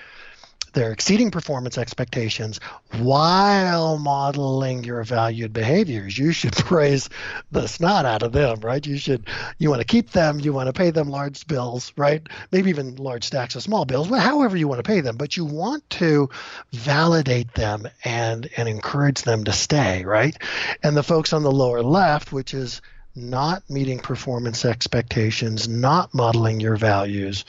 [0.72, 2.60] they're exceeding performance expectations
[2.98, 6.16] while modeling your valued behaviors.
[6.16, 7.08] You should praise
[7.50, 8.84] the snot out of them, right?
[8.84, 9.26] You should
[9.58, 12.26] you want to keep them, you want to pay them large bills, right?
[12.50, 15.44] Maybe even large stacks of small bills, however you want to pay them, but you
[15.44, 16.30] want to
[16.72, 20.36] validate them and and encourage them to stay, right?
[20.82, 22.80] And the folks on the lower left, which is
[23.14, 27.44] not meeting performance expectations, not modeling your values,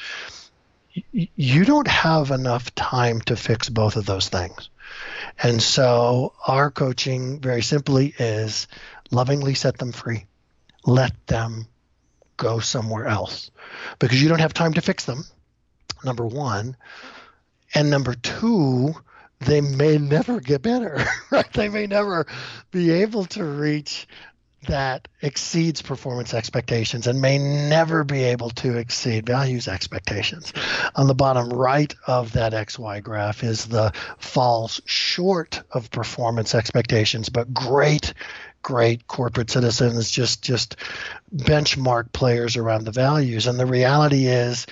[1.11, 4.69] you don't have enough time to fix both of those things.
[5.41, 8.67] And so our coaching very simply is
[9.11, 10.25] lovingly set them free.
[10.85, 11.67] Let them
[12.37, 13.51] go somewhere else
[13.99, 15.23] because you don't have time to fix them.
[16.03, 16.75] Number 1,
[17.73, 18.93] and number 2,
[19.39, 21.51] they may never get better, right?
[21.53, 22.27] They may never
[22.71, 24.07] be able to reach
[24.67, 30.53] that exceeds performance expectations and may never be able to exceed values expectations.
[30.95, 37.29] On the bottom right of that XY graph is the falls short of performance expectations,
[37.29, 38.13] but great
[38.63, 40.77] great corporate citizens just just
[41.35, 44.65] benchmark players around the values and the reality is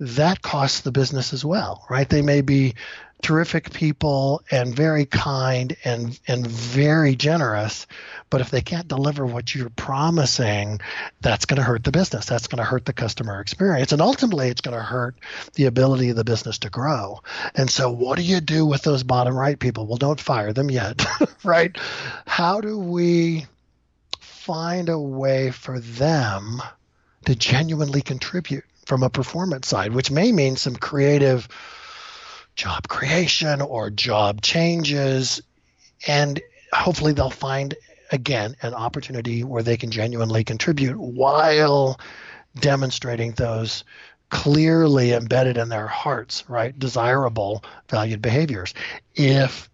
[0.00, 2.08] that costs the business as well right?
[2.08, 2.74] They may be
[3.22, 7.86] terrific people and very kind and and very generous
[8.28, 10.78] but if they can't deliver what you're promising
[11.22, 12.26] that's going to hurt the business.
[12.26, 13.92] That's going to hurt the customer experience.
[13.92, 15.14] And ultimately it's going to hurt
[15.54, 17.20] the ability of the business to grow.
[17.54, 19.86] And so what do you do with those bottom right people?
[19.86, 21.06] Well don't fire them yet
[21.44, 21.76] right?
[22.26, 23.46] How do we
[24.20, 26.60] find a way for them
[27.24, 31.48] to genuinely contribute from a performance side which may mean some creative
[32.56, 35.42] job creation or job changes.
[36.06, 36.40] And
[36.72, 37.74] hopefully they'll find,
[38.12, 41.98] again, an opportunity where they can genuinely contribute while
[42.58, 43.84] demonstrating those
[44.30, 48.74] clearly embedded in their hearts, right, desirable valued behaviors.
[49.14, 49.70] If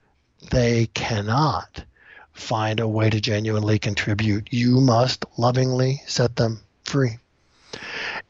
[0.51, 1.85] they cannot
[2.33, 7.19] find a way to genuinely contribute, you must lovingly set them free.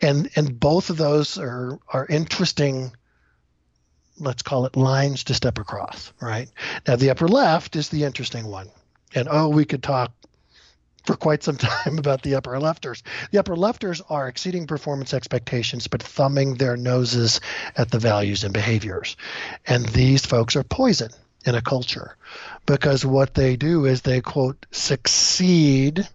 [0.03, 2.93] And and both of those are are interesting
[4.21, 6.49] let's call it lines to step across, right?
[6.87, 8.69] Now, the upper left is the interesting one.
[9.15, 10.13] And oh, we could talk
[11.05, 13.03] for quite some time about the upper lefters.
[13.31, 17.41] The upper lefters are exceeding performance expectations, but thumbing their noses
[17.77, 19.17] at the values and behaviors.
[19.67, 21.11] And these folks are poison
[21.47, 22.17] in a culture
[22.67, 26.07] because what they do is they, quote, succeed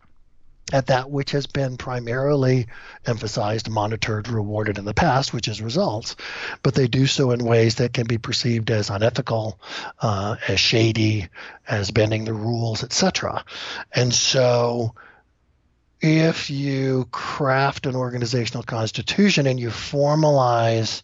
[0.73, 2.67] at that which has been primarily
[3.05, 6.15] emphasized, monitored, rewarded in the past, which is results,
[6.63, 9.59] but they do so in ways that can be perceived as unethical,
[10.01, 11.27] uh, as shady,
[11.67, 13.45] as bending the rules, etc.
[13.93, 14.95] And so,
[16.01, 21.03] if you craft an organizational constitution and you formalize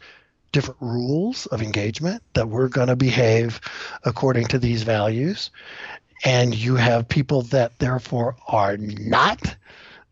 [0.51, 3.61] different rules of engagement that we're going to behave
[4.03, 5.49] according to these values
[6.23, 9.55] and you have people that therefore are not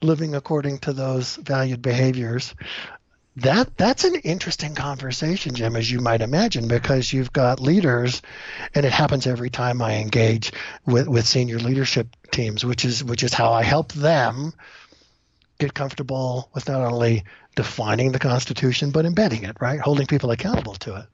[0.01, 2.55] living according to those valued behaviors.
[3.37, 8.21] That that's an interesting conversation jim as you might imagine because you've got leaders
[8.75, 10.51] and it happens every time i engage
[10.85, 14.51] with, with senior leadership teams which is which is how i help them
[15.57, 17.23] get comfortable with not only
[17.55, 19.79] defining the constitution but embedding it right?
[19.79, 21.05] Holding people accountable to it.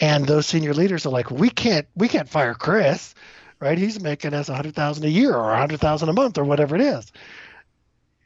[0.00, 3.14] And those senior leaders are like we can't we can't fire chris
[3.60, 3.78] right?
[3.78, 6.44] He's making us a hundred thousand a year or a hundred thousand a month or
[6.44, 7.12] whatever it is.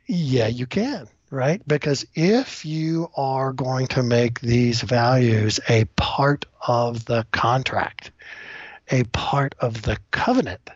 [0.07, 1.61] Yeah, you can, right?
[1.67, 8.13] Because if you are going to make these values a part of the contract,
[8.91, 10.71] a part of the covenant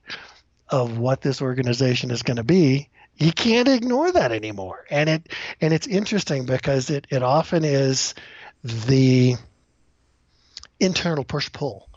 [0.69, 4.85] of what this organization is going to be, you can't ignore that anymore.
[4.91, 8.15] And it and it's interesting because it, it often is
[8.63, 9.37] the
[10.81, 11.88] internal push pull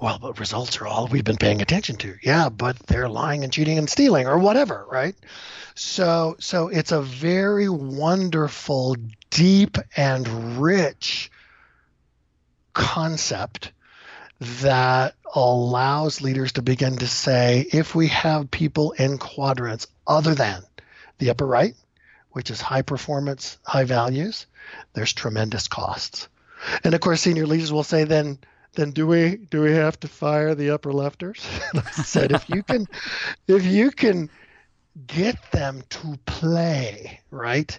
[0.00, 2.16] well, but results are all we've been paying attention to.
[2.22, 5.14] Yeah, but they're lying and cheating and stealing or whatever, right?
[5.74, 8.96] So so it's a very wonderful,
[9.30, 11.30] deep and rich
[12.72, 13.72] concept
[14.40, 20.62] that allows leaders to begin to say if we have people in quadrants other than
[21.18, 21.74] the upper right,
[22.30, 24.46] which is high performance, high values,
[24.94, 26.28] there's tremendous costs.
[26.84, 28.38] And of course, senior leaders will say then
[28.74, 31.44] then do we do we have to fire the upper lefters?
[31.98, 32.86] I said, if you can,
[33.46, 34.30] if you can
[35.06, 37.78] get them to play right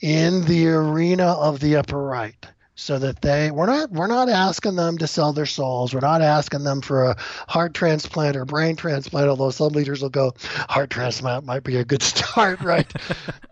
[0.00, 4.76] in the arena of the upper right, so that they we're not we're not asking
[4.76, 5.94] them to sell their souls.
[5.94, 7.16] We're not asking them for a
[7.48, 9.28] heart transplant or brain transplant.
[9.28, 10.34] Although some leaders will go,
[10.68, 12.92] heart transplant might be a good start, right?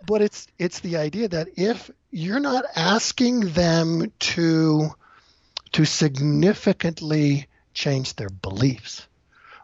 [0.06, 4.90] but it's it's the idea that if you're not asking them to
[5.74, 9.08] to significantly change their beliefs.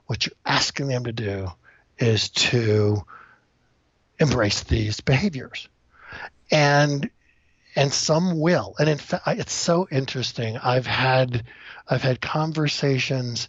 [0.06, 1.52] What you're asking them to do
[1.98, 3.04] is to
[4.18, 5.68] embrace these behaviors.
[6.50, 7.08] And
[7.76, 8.74] and some will.
[8.80, 10.58] And in fact, it's so interesting.
[10.58, 11.44] I've had
[11.88, 13.48] I've had conversations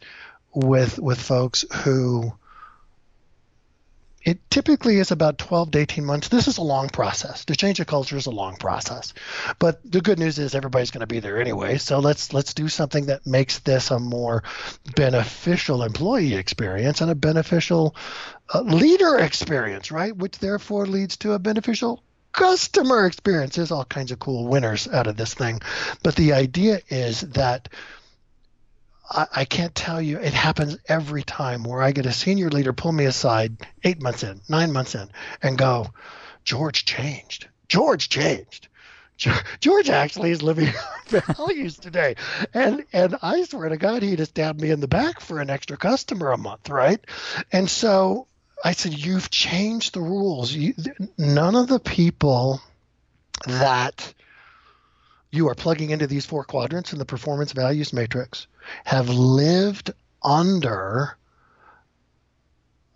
[0.53, 2.32] with with folks who
[4.24, 6.28] it typically is about 12 to 18 months.
[6.28, 7.45] This is a long process.
[7.45, 9.13] To change a culture is a long process.
[9.57, 11.78] But the good news is everybody's going to be there anyway.
[11.78, 14.43] So let's let's do something that makes this a more
[14.95, 17.95] beneficial employee experience and a beneficial
[18.53, 20.15] uh, leader experience, right?
[20.15, 23.55] Which therefore leads to a beneficial customer experience.
[23.55, 25.61] There's all kinds of cool winners out of this thing.
[26.03, 27.69] But the idea is that
[29.12, 30.18] I, I can't tell you.
[30.18, 34.24] It happens every time where I get a senior leader pull me aside eight months
[34.24, 35.09] in, nine months in,
[35.41, 35.88] and go,
[36.43, 37.47] George changed.
[37.68, 38.68] George changed.
[39.59, 40.70] George actually is living
[41.07, 42.16] values today.
[42.53, 45.49] And and I swear to God, he'd have stabbed me in the back for an
[45.49, 46.99] extra customer a month, right?
[47.51, 48.28] And so
[48.64, 50.51] I said, You've changed the rules.
[50.51, 50.74] You,
[51.18, 52.62] none of the people
[53.45, 54.14] that
[55.32, 58.48] you are plugging into these four quadrants in the performance values matrix
[58.84, 61.18] have lived under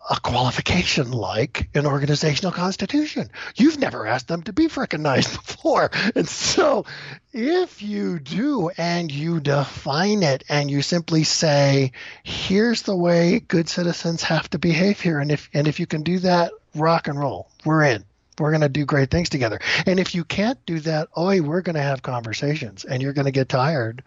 [0.07, 3.29] a qualification like an organizational constitution.
[3.55, 5.89] You've never asked them to be nice before.
[6.13, 6.85] And so
[7.33, 11.91] if you do and you define it and you simply say,
[12.23, 15.19] here's the way good citizens have to behave here.
[15.19, 17.49] And if and if you can do that, rock and roll.
[17.63, 18.05] We're in.
[18.39, 19.59] We're going to do great things together.
[19.85, 23.25] And if you can't do that, oi, we're going to have conversations and you're going
[23.25, 24.03] to get tired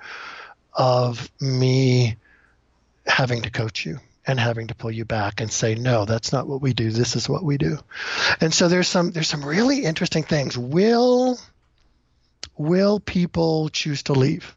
[0.75, 2.17] of me
[3.07, 6.47] having to coach you and having to pull you back and say no that's not
[6.47, 6.91] what we do.
[6.91, 7.79] This is what we do.
[8.41, 10.57] And so there's some there's some really interesting things.
[10.57, 11.39] Will
[12.57, 14.55] will people choose to leave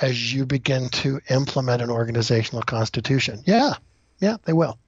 [0.00, 3.42] as you begin to implement an organizational constitution?
[3.44, 3.74] Yeah.
[4.20, 4.78] Yeah they will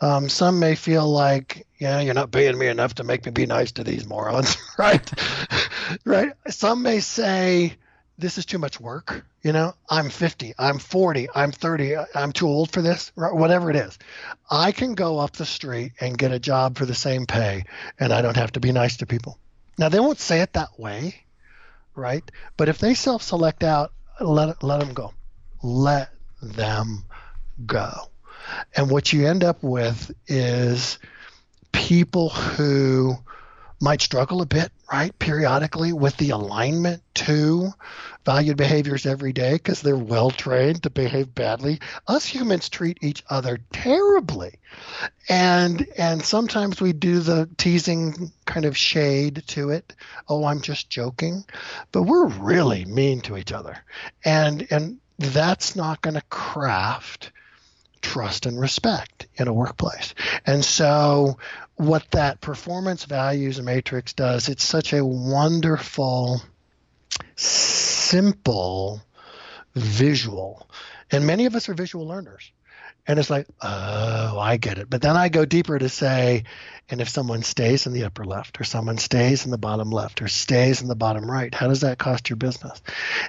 [0.00, 3.46] um, some may feel like yeah you're not paying me enough to make me be
[3.46, 5.10] nice to these morons right
[6.04, 7.76] right some may say
[8.18, 9.26] this is too much work.
[9.42, 13.76] You know, I'm 50, I'm 40, I'm 30, I'm too old for this, whatever it
[13.76, 13.98] is.
[14.50, 17.64] I can go up the street and get a job for the same pay,
[17.98, 19.38] and I don't have to be nice to people.
[19.78, 21.24] Now, they won't say it that way,
[21.94, 22.28] right?
[22.56, 25.12] But if they self select out, let, let them go.
[25.62, 27.04] Let them
[27.66, 27.90] go.
[28.76, 30.98] And what you end up with is
[31.72, 33.16] people who
[33.80, 37.70] might struggle a bit, right, periodically with the alignment to
[38.24, 41.80] valued behaviors every day because they're well trained to behave badly.
[42.08, 44.58] Us humans treat each other terribly.
[45.28, 49.94] And and sometimes we do the teasing kind of shade to it.
[50.28, 51.44] Oh, I'm just joking.
[51.92, 53.76] But we're really mean to each other.
[54.24, 57.32] And and that's not going to craft
[58.04, 60.14] trust and respect in a workplace.
[60.46, 61.38] And so
[61.76, 66.42] what that performance values matrix does, it's such a wonderful,
[67.34, 69.00] simple
[69.74, 70.68] visual.
[71.10, 72.52] And many of us are visual learners.
[73.06, 74.88] And it's like, oh, I get it.
[74.88, 76.44] But then I go deeper to say,
[76.88, 80.22] and if someone stays in the upper left, or someone stays in the bottom left,
[80.22, 82.82] or stays in the bottom right, how does that cost your business?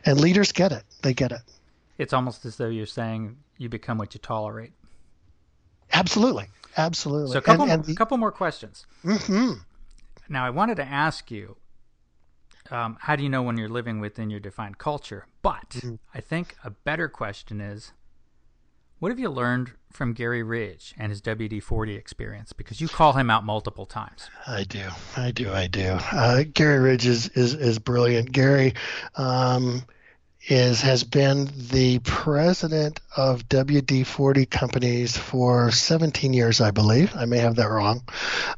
[0.06, 0.84] And leaders get it.
[1.02, 1.42] They get it.
[1.98, 4.74] It's almost as though you're saying you become what you tolerate.
[5.93, 6.48] Absolutely.
[6.78, 7.32] Absolutely.
[7.32, 8.86] So a couple, and, and the, a couple more questions.
[9.04, 9.54] Mm-hmm.
[10.28, 11.58] Now, I wanted to ask you,
[12.72, 15.28] um, how do you know when you're living within your defined culture?
[15.41, 15.96] But mm-hmm.
[16.14, 17.93] I think a better question is,
[19.00, 22.54] what have you learned from Gary Ridge and his WD 40 experience?
[22.54, 24.30] Because you call him out multiple times.
[24.48, 24.84] I do.
[25.16, 25.52] I do.
[25.52, 25.98] I do.
[26.12, 28.32] Uh, Gary Ridge is, is, is brilliant.
[28.32, 28.74] Gary
[29.16, 29.84] um,
[30.48, 37.16] is has been the president of WD-40 companies for 17 years, I believe.
[37.16, 38.04] I may have that wrong.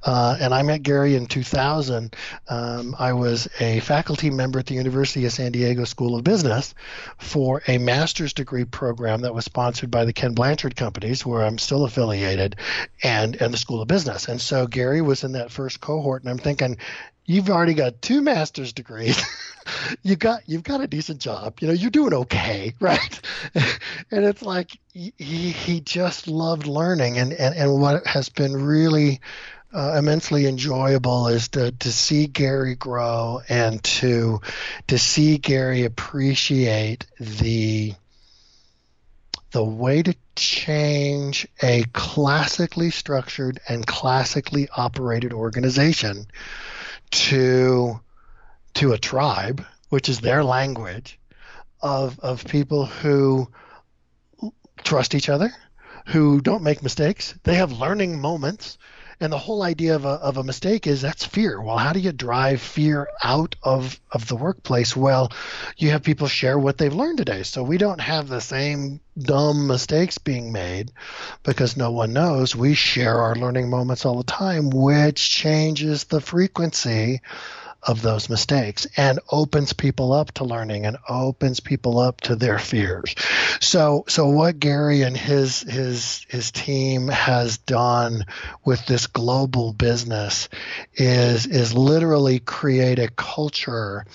[0.04, 2.14] Uh, and I met Gary in 2000.
[2.50, 6.76] Um, I was a faculty member at the University of San Diego School of Business
[7.18, 11.58] for a master's degree program that was sponsored by the Ken Blanchard companies, where I'm
[11.58, 12.58] still affiliated,
[13.02, 14.28] and and the School of Business.
[14.28, 16.78] And so Gary was in that first cohort, and I'm thinking,
[17.26, 19.22] you've already got two master's degrees.
[20.04, 21.60] you got you've got a decent job.
[21.62, 23.22] You know you're doing okay right?
[24.12, 27.18] And it's like he, he just loved learning.
[27.18, 29.20] And, and and what has been really
[29.74, 34.42] uh, immensely enjoyable is to, to see Gary grow and to
[34.88, 37.94] to see Gary appreciate the
[39.52, 46.28] the way to change a classically structured and classically operated organization
[47.12, 48.00] to
[48.78, 51.20] to a tribe, which is their language,
[51.82, 53.50] of of people who
[54.84, 55.52] trust each other,
[56.08, 57.34] who don't make mistakes.
[57.44, 58.78] They have learning moments
[59.20, 61.60] and the whole idea of a, of a mistake is that's fear.
[61.60, 64.96] Well, how do you drive fear out of, of the workplace?
[64.96, 65.32] Well,
[65.76, 67.42] you have people share what they've learned today.
[67.42, 70.92] So we don't have the same dumb mistakes being made
[71.42, 72.56] because no one knows.
[72.56, 77.22] We share our learning moments all the time, which changes the frequency
[77.88, 82.60] of those mistakes and opens people up to learning and opens people up to their
[82.60, 83.16] fears.
[83.62, 88.26] So so what Gary and his his his team has done
[88.66, 90.50] with this global business
[90.94, 94.06] is is literally create a culture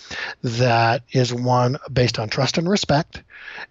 [0.42, 3.22] that is one based on trust and respect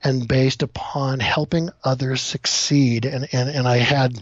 [0.04, 4.20] and based upon helping others succeed and and, and I had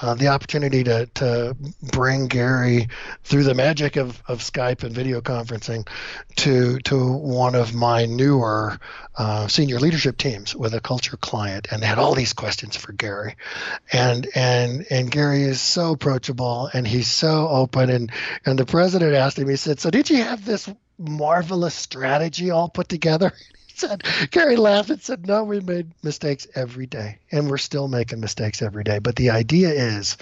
[0.00, 1.56] uh, the opportunity to, to
[1.92, 2.88] bring Gary
[3.22, 5.88] through the magic of, of Skype and video conferencing
[6.36, 8.78] to to one of my newer
[9.16, 12.92] uh, senior leadership teams with a culture client and they had all these questions for
[12.92, 13.36] Gary,
[13.92, 17.90] and and and Gary is so approachable and he's so open.
[17.90, 18.10] And
[18.44, 20.68] and the president asked him he said so did you have this
[20.98, 23.32] marvelous strategy all put together
[23.74, 28.20] said, Gary laughed and said, No, we made mistakes every day, and we're still making
[28.20, 28.98] mistakes every day.
[28.98, 30.16] But the idea is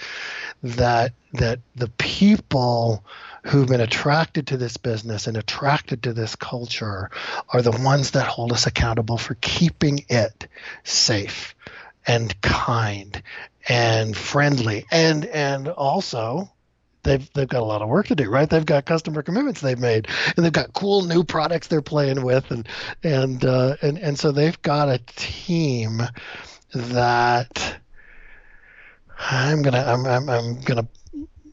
[0.63, 3.03] that that the people
[3.45, 7.09] who've been attracted to this business and attracted to this culture
[7.49, 10.47] are the ones that hold us accountable for keeping it
[10.83, 11.55] safe
[12.07, 13.21] and kind
[13.67, 16.49] and friendly and and also
[17.03, 18.49] they've they've got a lot of work to do, right?
[18.49, 22.49] They've got customer commitments they've made, and they've got cool new products they're playing with,
[22.51, 22.67] and
[23.03, 26.01] and uh, and and so they've got a team
[26.73, 27.79] that
[29.19, 30.87] I'm gonna I'm I'm, I'm gonna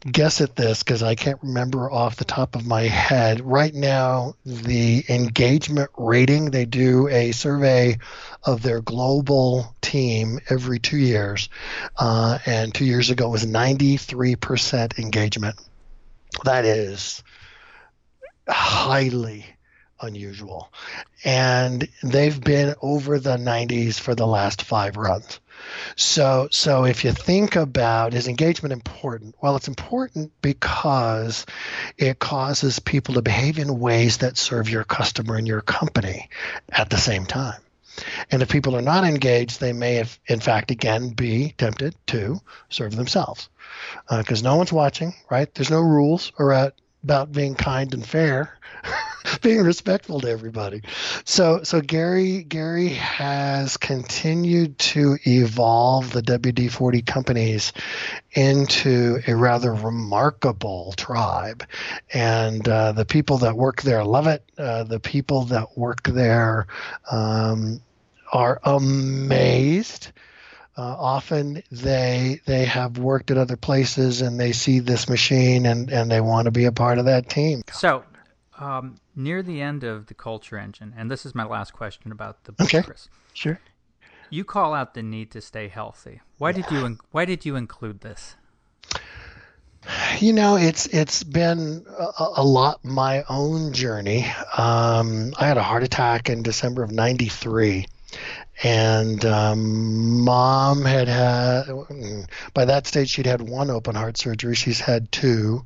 [0.00, 3.40] guess at this because I can't remember off the top of my head.
[3.40, 7.98] Right now, the engagement rating, they do a survey
[8.42, 11.48] of their global team every two years.
[11.96, 15.56] Uh, and two years ago, it was 93% engagement.
[16.44, 17.22] That is
[18.48, 19.44] highly
[20.00, 20.72] unusual.
[21.24, 25.40] And they've been over the 90s for the last five runs.
[25.96, 29.34] So, so if you think about is engagement important?
[29.40, 31.46] Well, it's important because
[31.98, 36.28] it causes people to behave in ways that serve your customer and your company
[36.70, 37.60] at the same time.
[38.30, 42.40] And if people are not engaged, they may, have, in fact, again, be tempted to
[42.68, 43.48] serve themselves
[44.08, 45.52] because uh, no one's watching, right?
[45.54, 48.58] There's no rules about, about being kind and fair.
[49.42, 50.82] being respectful to everybody.
[51.24, 57.72] So so Gary Gary has continued to evolve the WD-40 companies
[58.32, 61.64] into a rather remarkable tribe,
[62.12, 64.44] and uh, the people that work there love it.
[64.58, 66.66] Uh, the people that work there
[67.10, 67.80] um,
[68.32, 70.12] are amazed.
[70.76, 75.90] Uh, often they they have worked at other places and they see this machine and,
[75.90, 77.60] and they want to be a part of that team.
[77.72, 78.04] So
[78.58, 82.44] um, near the end of the culture engine, and this is my last question about
[82.44, 82.82] the book, okay.
[82.82, 83.08] Chris.
[83.32, 83.60] Sure.
[84.30, 86.20] You call out the need to stay healthy.
[86.38, 88.36] Why did you Why did you include this?
[90.18, 94.26] You know, it's it's been a, a lot my own journey.
[94.56, 97.86] Um, I had a heart attack in December of '93,
[98.62, 101.64] and um, mom had had
[102.52, 104.54] by that stage she'd had one open heart surgery.
[104.54, 105.64] She's had two.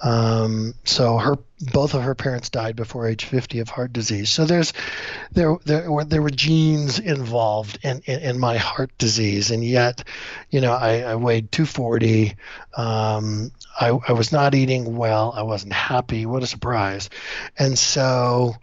[0.00, 1.36] Um, so her
[1.72, 4.30] both of her parents died before age 50 of heart disease.
[4.30, 4.72] So there's
[5.32, 9.50] there there were there were genes involved in, in, in my heart disease.
[9.50, 10.04] And yet
[10.50, 12.36] you know I, I weighed 240
[12.76, 13.50] um,
[13.80, 15.32] I, I was not eating well.
[15.34, 16.26] I wasn't happy.
[16.26, 17.10] What a surprise.
[17.58, 18.54] And so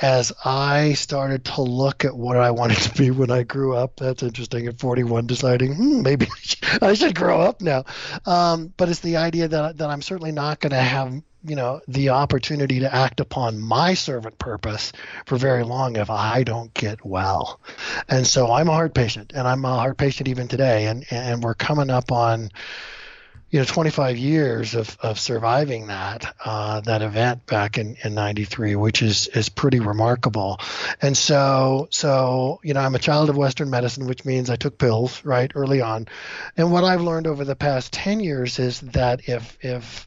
[0.00, 3.96] as I started to look at what I wanted to be when I grew up.
[3.96, 4.66] That's interesting.
[4.66, 6.26] At 41, deciding hmm, maybe
[6.82, 7.84] I should grow up now.
[8.26, 11.80] Um, but it's the idea that that I'm certainly not going to have you know
[11.88, 14.92] the opportunity to act upon my servant purpose
[15.26, 17.60] for very long if I don't get well.
[18.08, 20.86] And so I'm a heart patient, and I'm a heart patient even today.
[20.86, 22.50] And and we're coming up on
[23.50, 28.76] you know 25 years of, of surviving that uh, that event back in, in 93
[28.76, 30.60] which is is pretty remarkable.
[31.02, 34.78] And so so you know i'm a child of western medicine which means i took
[34.78, 36.06] pills right early on.
[36.56, 40.06] And what i've learned over the past 10 years is that if if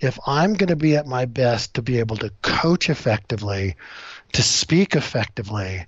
[0.00, 3.76] if i'm going to be at my best to be able to coach effectively
[4.32, 5.86] to speak effectively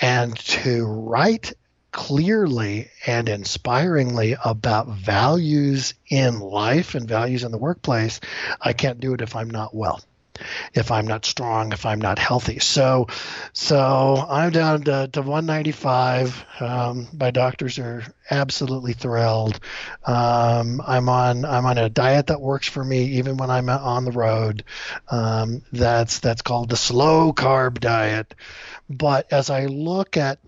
[0.00, 1.54] and to write
[1.92, 8.20] clearly and inspiringly about values in life and values in the workplace,
[8.60, 10.00] I can't do it if I'm not well
[10.74, 12.58] if I'm not strong, if I'm not healthy.
[12.58, 13.08] So,
[13.52, 16.44] so I'm down to, to 195.
[16.60, 19.58] Um, my doctors are absolutely thrilled.
[20.06, 24.04] Um, I'm on I'm on a diet that works for me even when I'm on
[24.04, 24.64] the road.
[25.10, 28.34] Um, that's that's called the slow carb diet.
[28.88, 30.38] But as I look at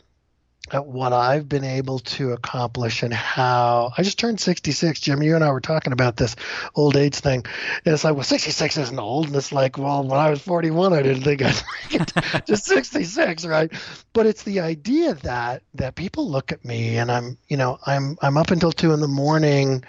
[0.72, 5.00] at what I've been able to accomplish and how I just turned 66.
[5.00, 6.36] Jim, you and I were talking about this
[6.74, 7.44] old age thing.
[7.84, 9.26] And it's like, well, 66 isn't old.
[9.26, 12.56] And it's like, well, when I was 41, I didn't think I'd make it to
[12.56, 13.72] 66, right?
[14.12, 18.16] But it's the idea that that people look at me and I'm, you know, I'm
[18.22, 19.84] I'm up until two in the morning,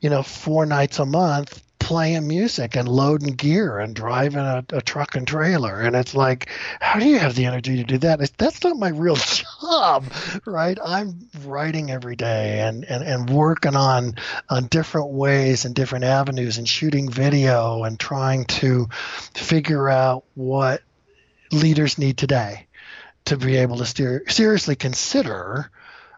[0.00, 4.80] you know, four nights a month playing music and loading gear and driving a, a,
[4.80, 5.80] truck and trailer.
[5.80, 8.20] And it's like, how do you have the energy to do that?
[8.20, 9.16] It's, that's not my real
[9.60, 10.04] job,
[10.46, 10.78] right?
[10.86, 14.14] I'm writing every day and, and, and working on,
[14.48, 18.88] on different ways and different avenues and shooting video and trying to
[19.34, 20.82] figure out what
[21.50, 22.68] leaders need today
[23.24, 25.72] to be able to steer, seriously consider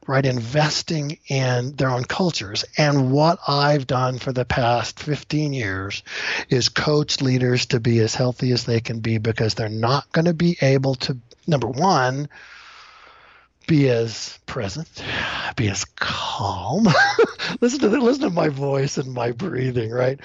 [0.07, 0.24] right?
[0.24, 2.64] Investing in their own cultures.
[2.76, 6.03] And what I've done for the past 15 years
[6.48, 10.24] is coach leaders to be as healthy as they can be because they're not going
[10.24, 12.28] to be able to, number one,
[13.66, 14.88] be as present,
[15.55, 16.88] be as calm.
[17.61, 20.18] listen to the, listen to my voice and my breathing, right?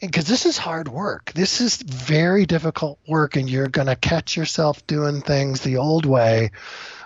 [0.00, 1.32] Because this is hard work.
[1.34, 6.04] This is very difficult work, and you're going to catch yourself doing things the old
[6.04, 6.50] way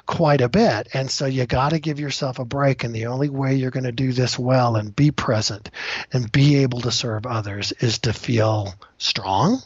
[0.07, 0.89] quite a bit.
[0.95, 2.85] And so you got to give yourself a break.
[2.85, 5.71] And the only way you're going to do this well and be present
[6.13, 9.61] and be able to serve others is to feel strong,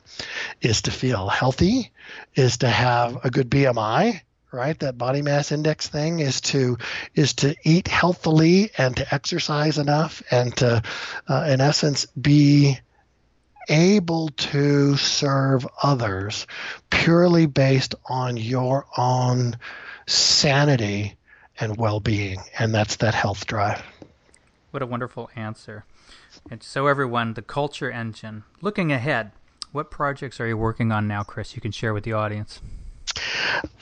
[0.61, 1.91] is to feel healthy,
[2.35, 4.21] is to have a good BMI
[4.53, 6.79] right that body mass index thing is to
[7.15, 10.83] is to eat healthily and to exercise enough and to
[11.29, 12.79] uh, in essence be
[13.69, 16.47] able to serve others
[16.91, 19.57] purely based on your own
[20.07, 21.17] sanity
[21.59, 23.83] and well being, and that's that health drive.
[24.71, 25.85] What a wonderful answer.
[26.51, 28.45] And so, everyone, the culture engine.
[28.61, 29.33] Looking ahead,
[29.73, 31.57] what projects are you working on now, Chris?
[31.57, 32.61] You can share with the audience.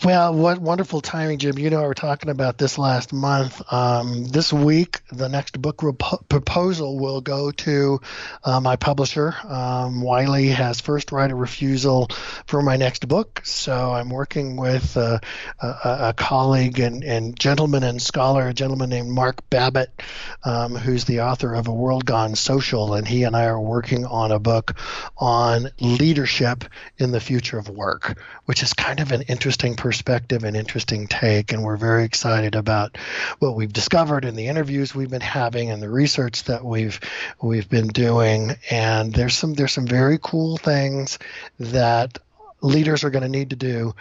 [0.05, 1.59] Well, what wonderful timing, Jim.
[1.59, 3.63] You know, we were talking about this last month.
[3.73, 8.01] Um, this week, the next book rep- proposal will go to
[8.45, 9.35] uh, my publisher.
[9.45, 12.09] Um, Wiley has first right of refusal
[12.47, 13.41] for my next book.
[13.45, 15.21] So I'm working with uh,
[15.63, 20.03] a, a, colleague and, and, gentleman and scholar, a gentleman named Mark Babbitt,
[20.45, 22.93] um, who's the author of A World Gone Social.
[22.93, 24.77] And he and I are working on a book
[25.17, 26.65] on leadership
[26.99, 31.53] in the future of work, which is kind of an interesting perspective and interesting take.
[31.53, 32.99] And we're very excited about
[33.39, 37.01] what we've discovered in the interviews we've been having and the research that we've
[37.41, 38.57] we've been doing.
[38.71, 41.19] And there's some there's some very cool things
[41.59, 42.19] that
[42.61, 43.95] leaders are going to need to do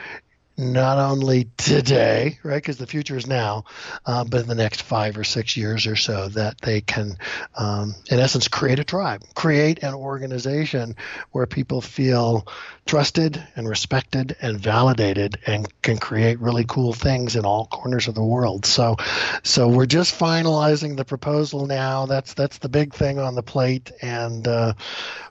[0.55, 3.65] not only today, right, because the future is now,
[4.05, 7.17] uh, but in the next five or six years or so, that they can,
[7.55, 10.95] um, in essence, create a tribe, create an organization
[11.31, 12.47] where people feel
[12.85, 18.13] trusted and respected and validated, and can create really cool things in all corners of
[18.13, 18.65] the world.
[18.65, 18.97] So,
[19.41, 22.05] so we're just finalizing the proposal now.
[22.05, 24.73] That's that's the big thing on the plate, and uh,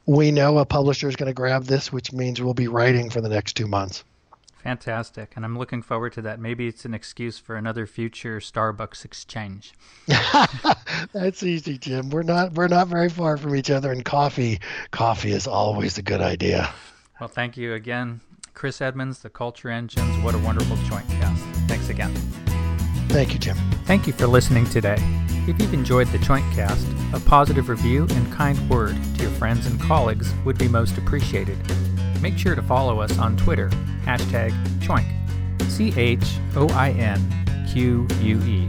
[0.04, 3.20] we know a publisher is going to grab this, which means we'll be writing for
[3.20, 4.02] the next two months.
[4.62, 5.32] Fantastic.
[5.34, 6.38] And I'm looking forward to that.
[6.38, 9.72] Maybe it's an excuse for another future Starbucks exchange.
[11.12, 12.10] That's easy, Jim.
[12.10, 14.60] We're not we're not very far from each other and coffee
[14.92, 16.72] coffee is always a good idea.
[17.18, 18.20] Well, thank you again,
[18.54, 20.24] Chris Edmonds, the Culture Engines.
[20.24, 21.42] What a wonderful joint cast.
[21.68, 22.14] Thanks again.
[23.08, 23.56] Thank you, Jim.
[23.84, 24.96] Thank you for listening today.
[25.48, 29.66] If you've enjoyed the joint cast, a positive review and kind word to your friends
[29.66, 31.58] and colleagues would be most appreciated
[32.22, 33.68] make sure to follow us on Twitter,
[34.04, 35.12] hashtag Choinque,
[35.70, 37.20] C H O I N
[37.70, 38.68] Q U E.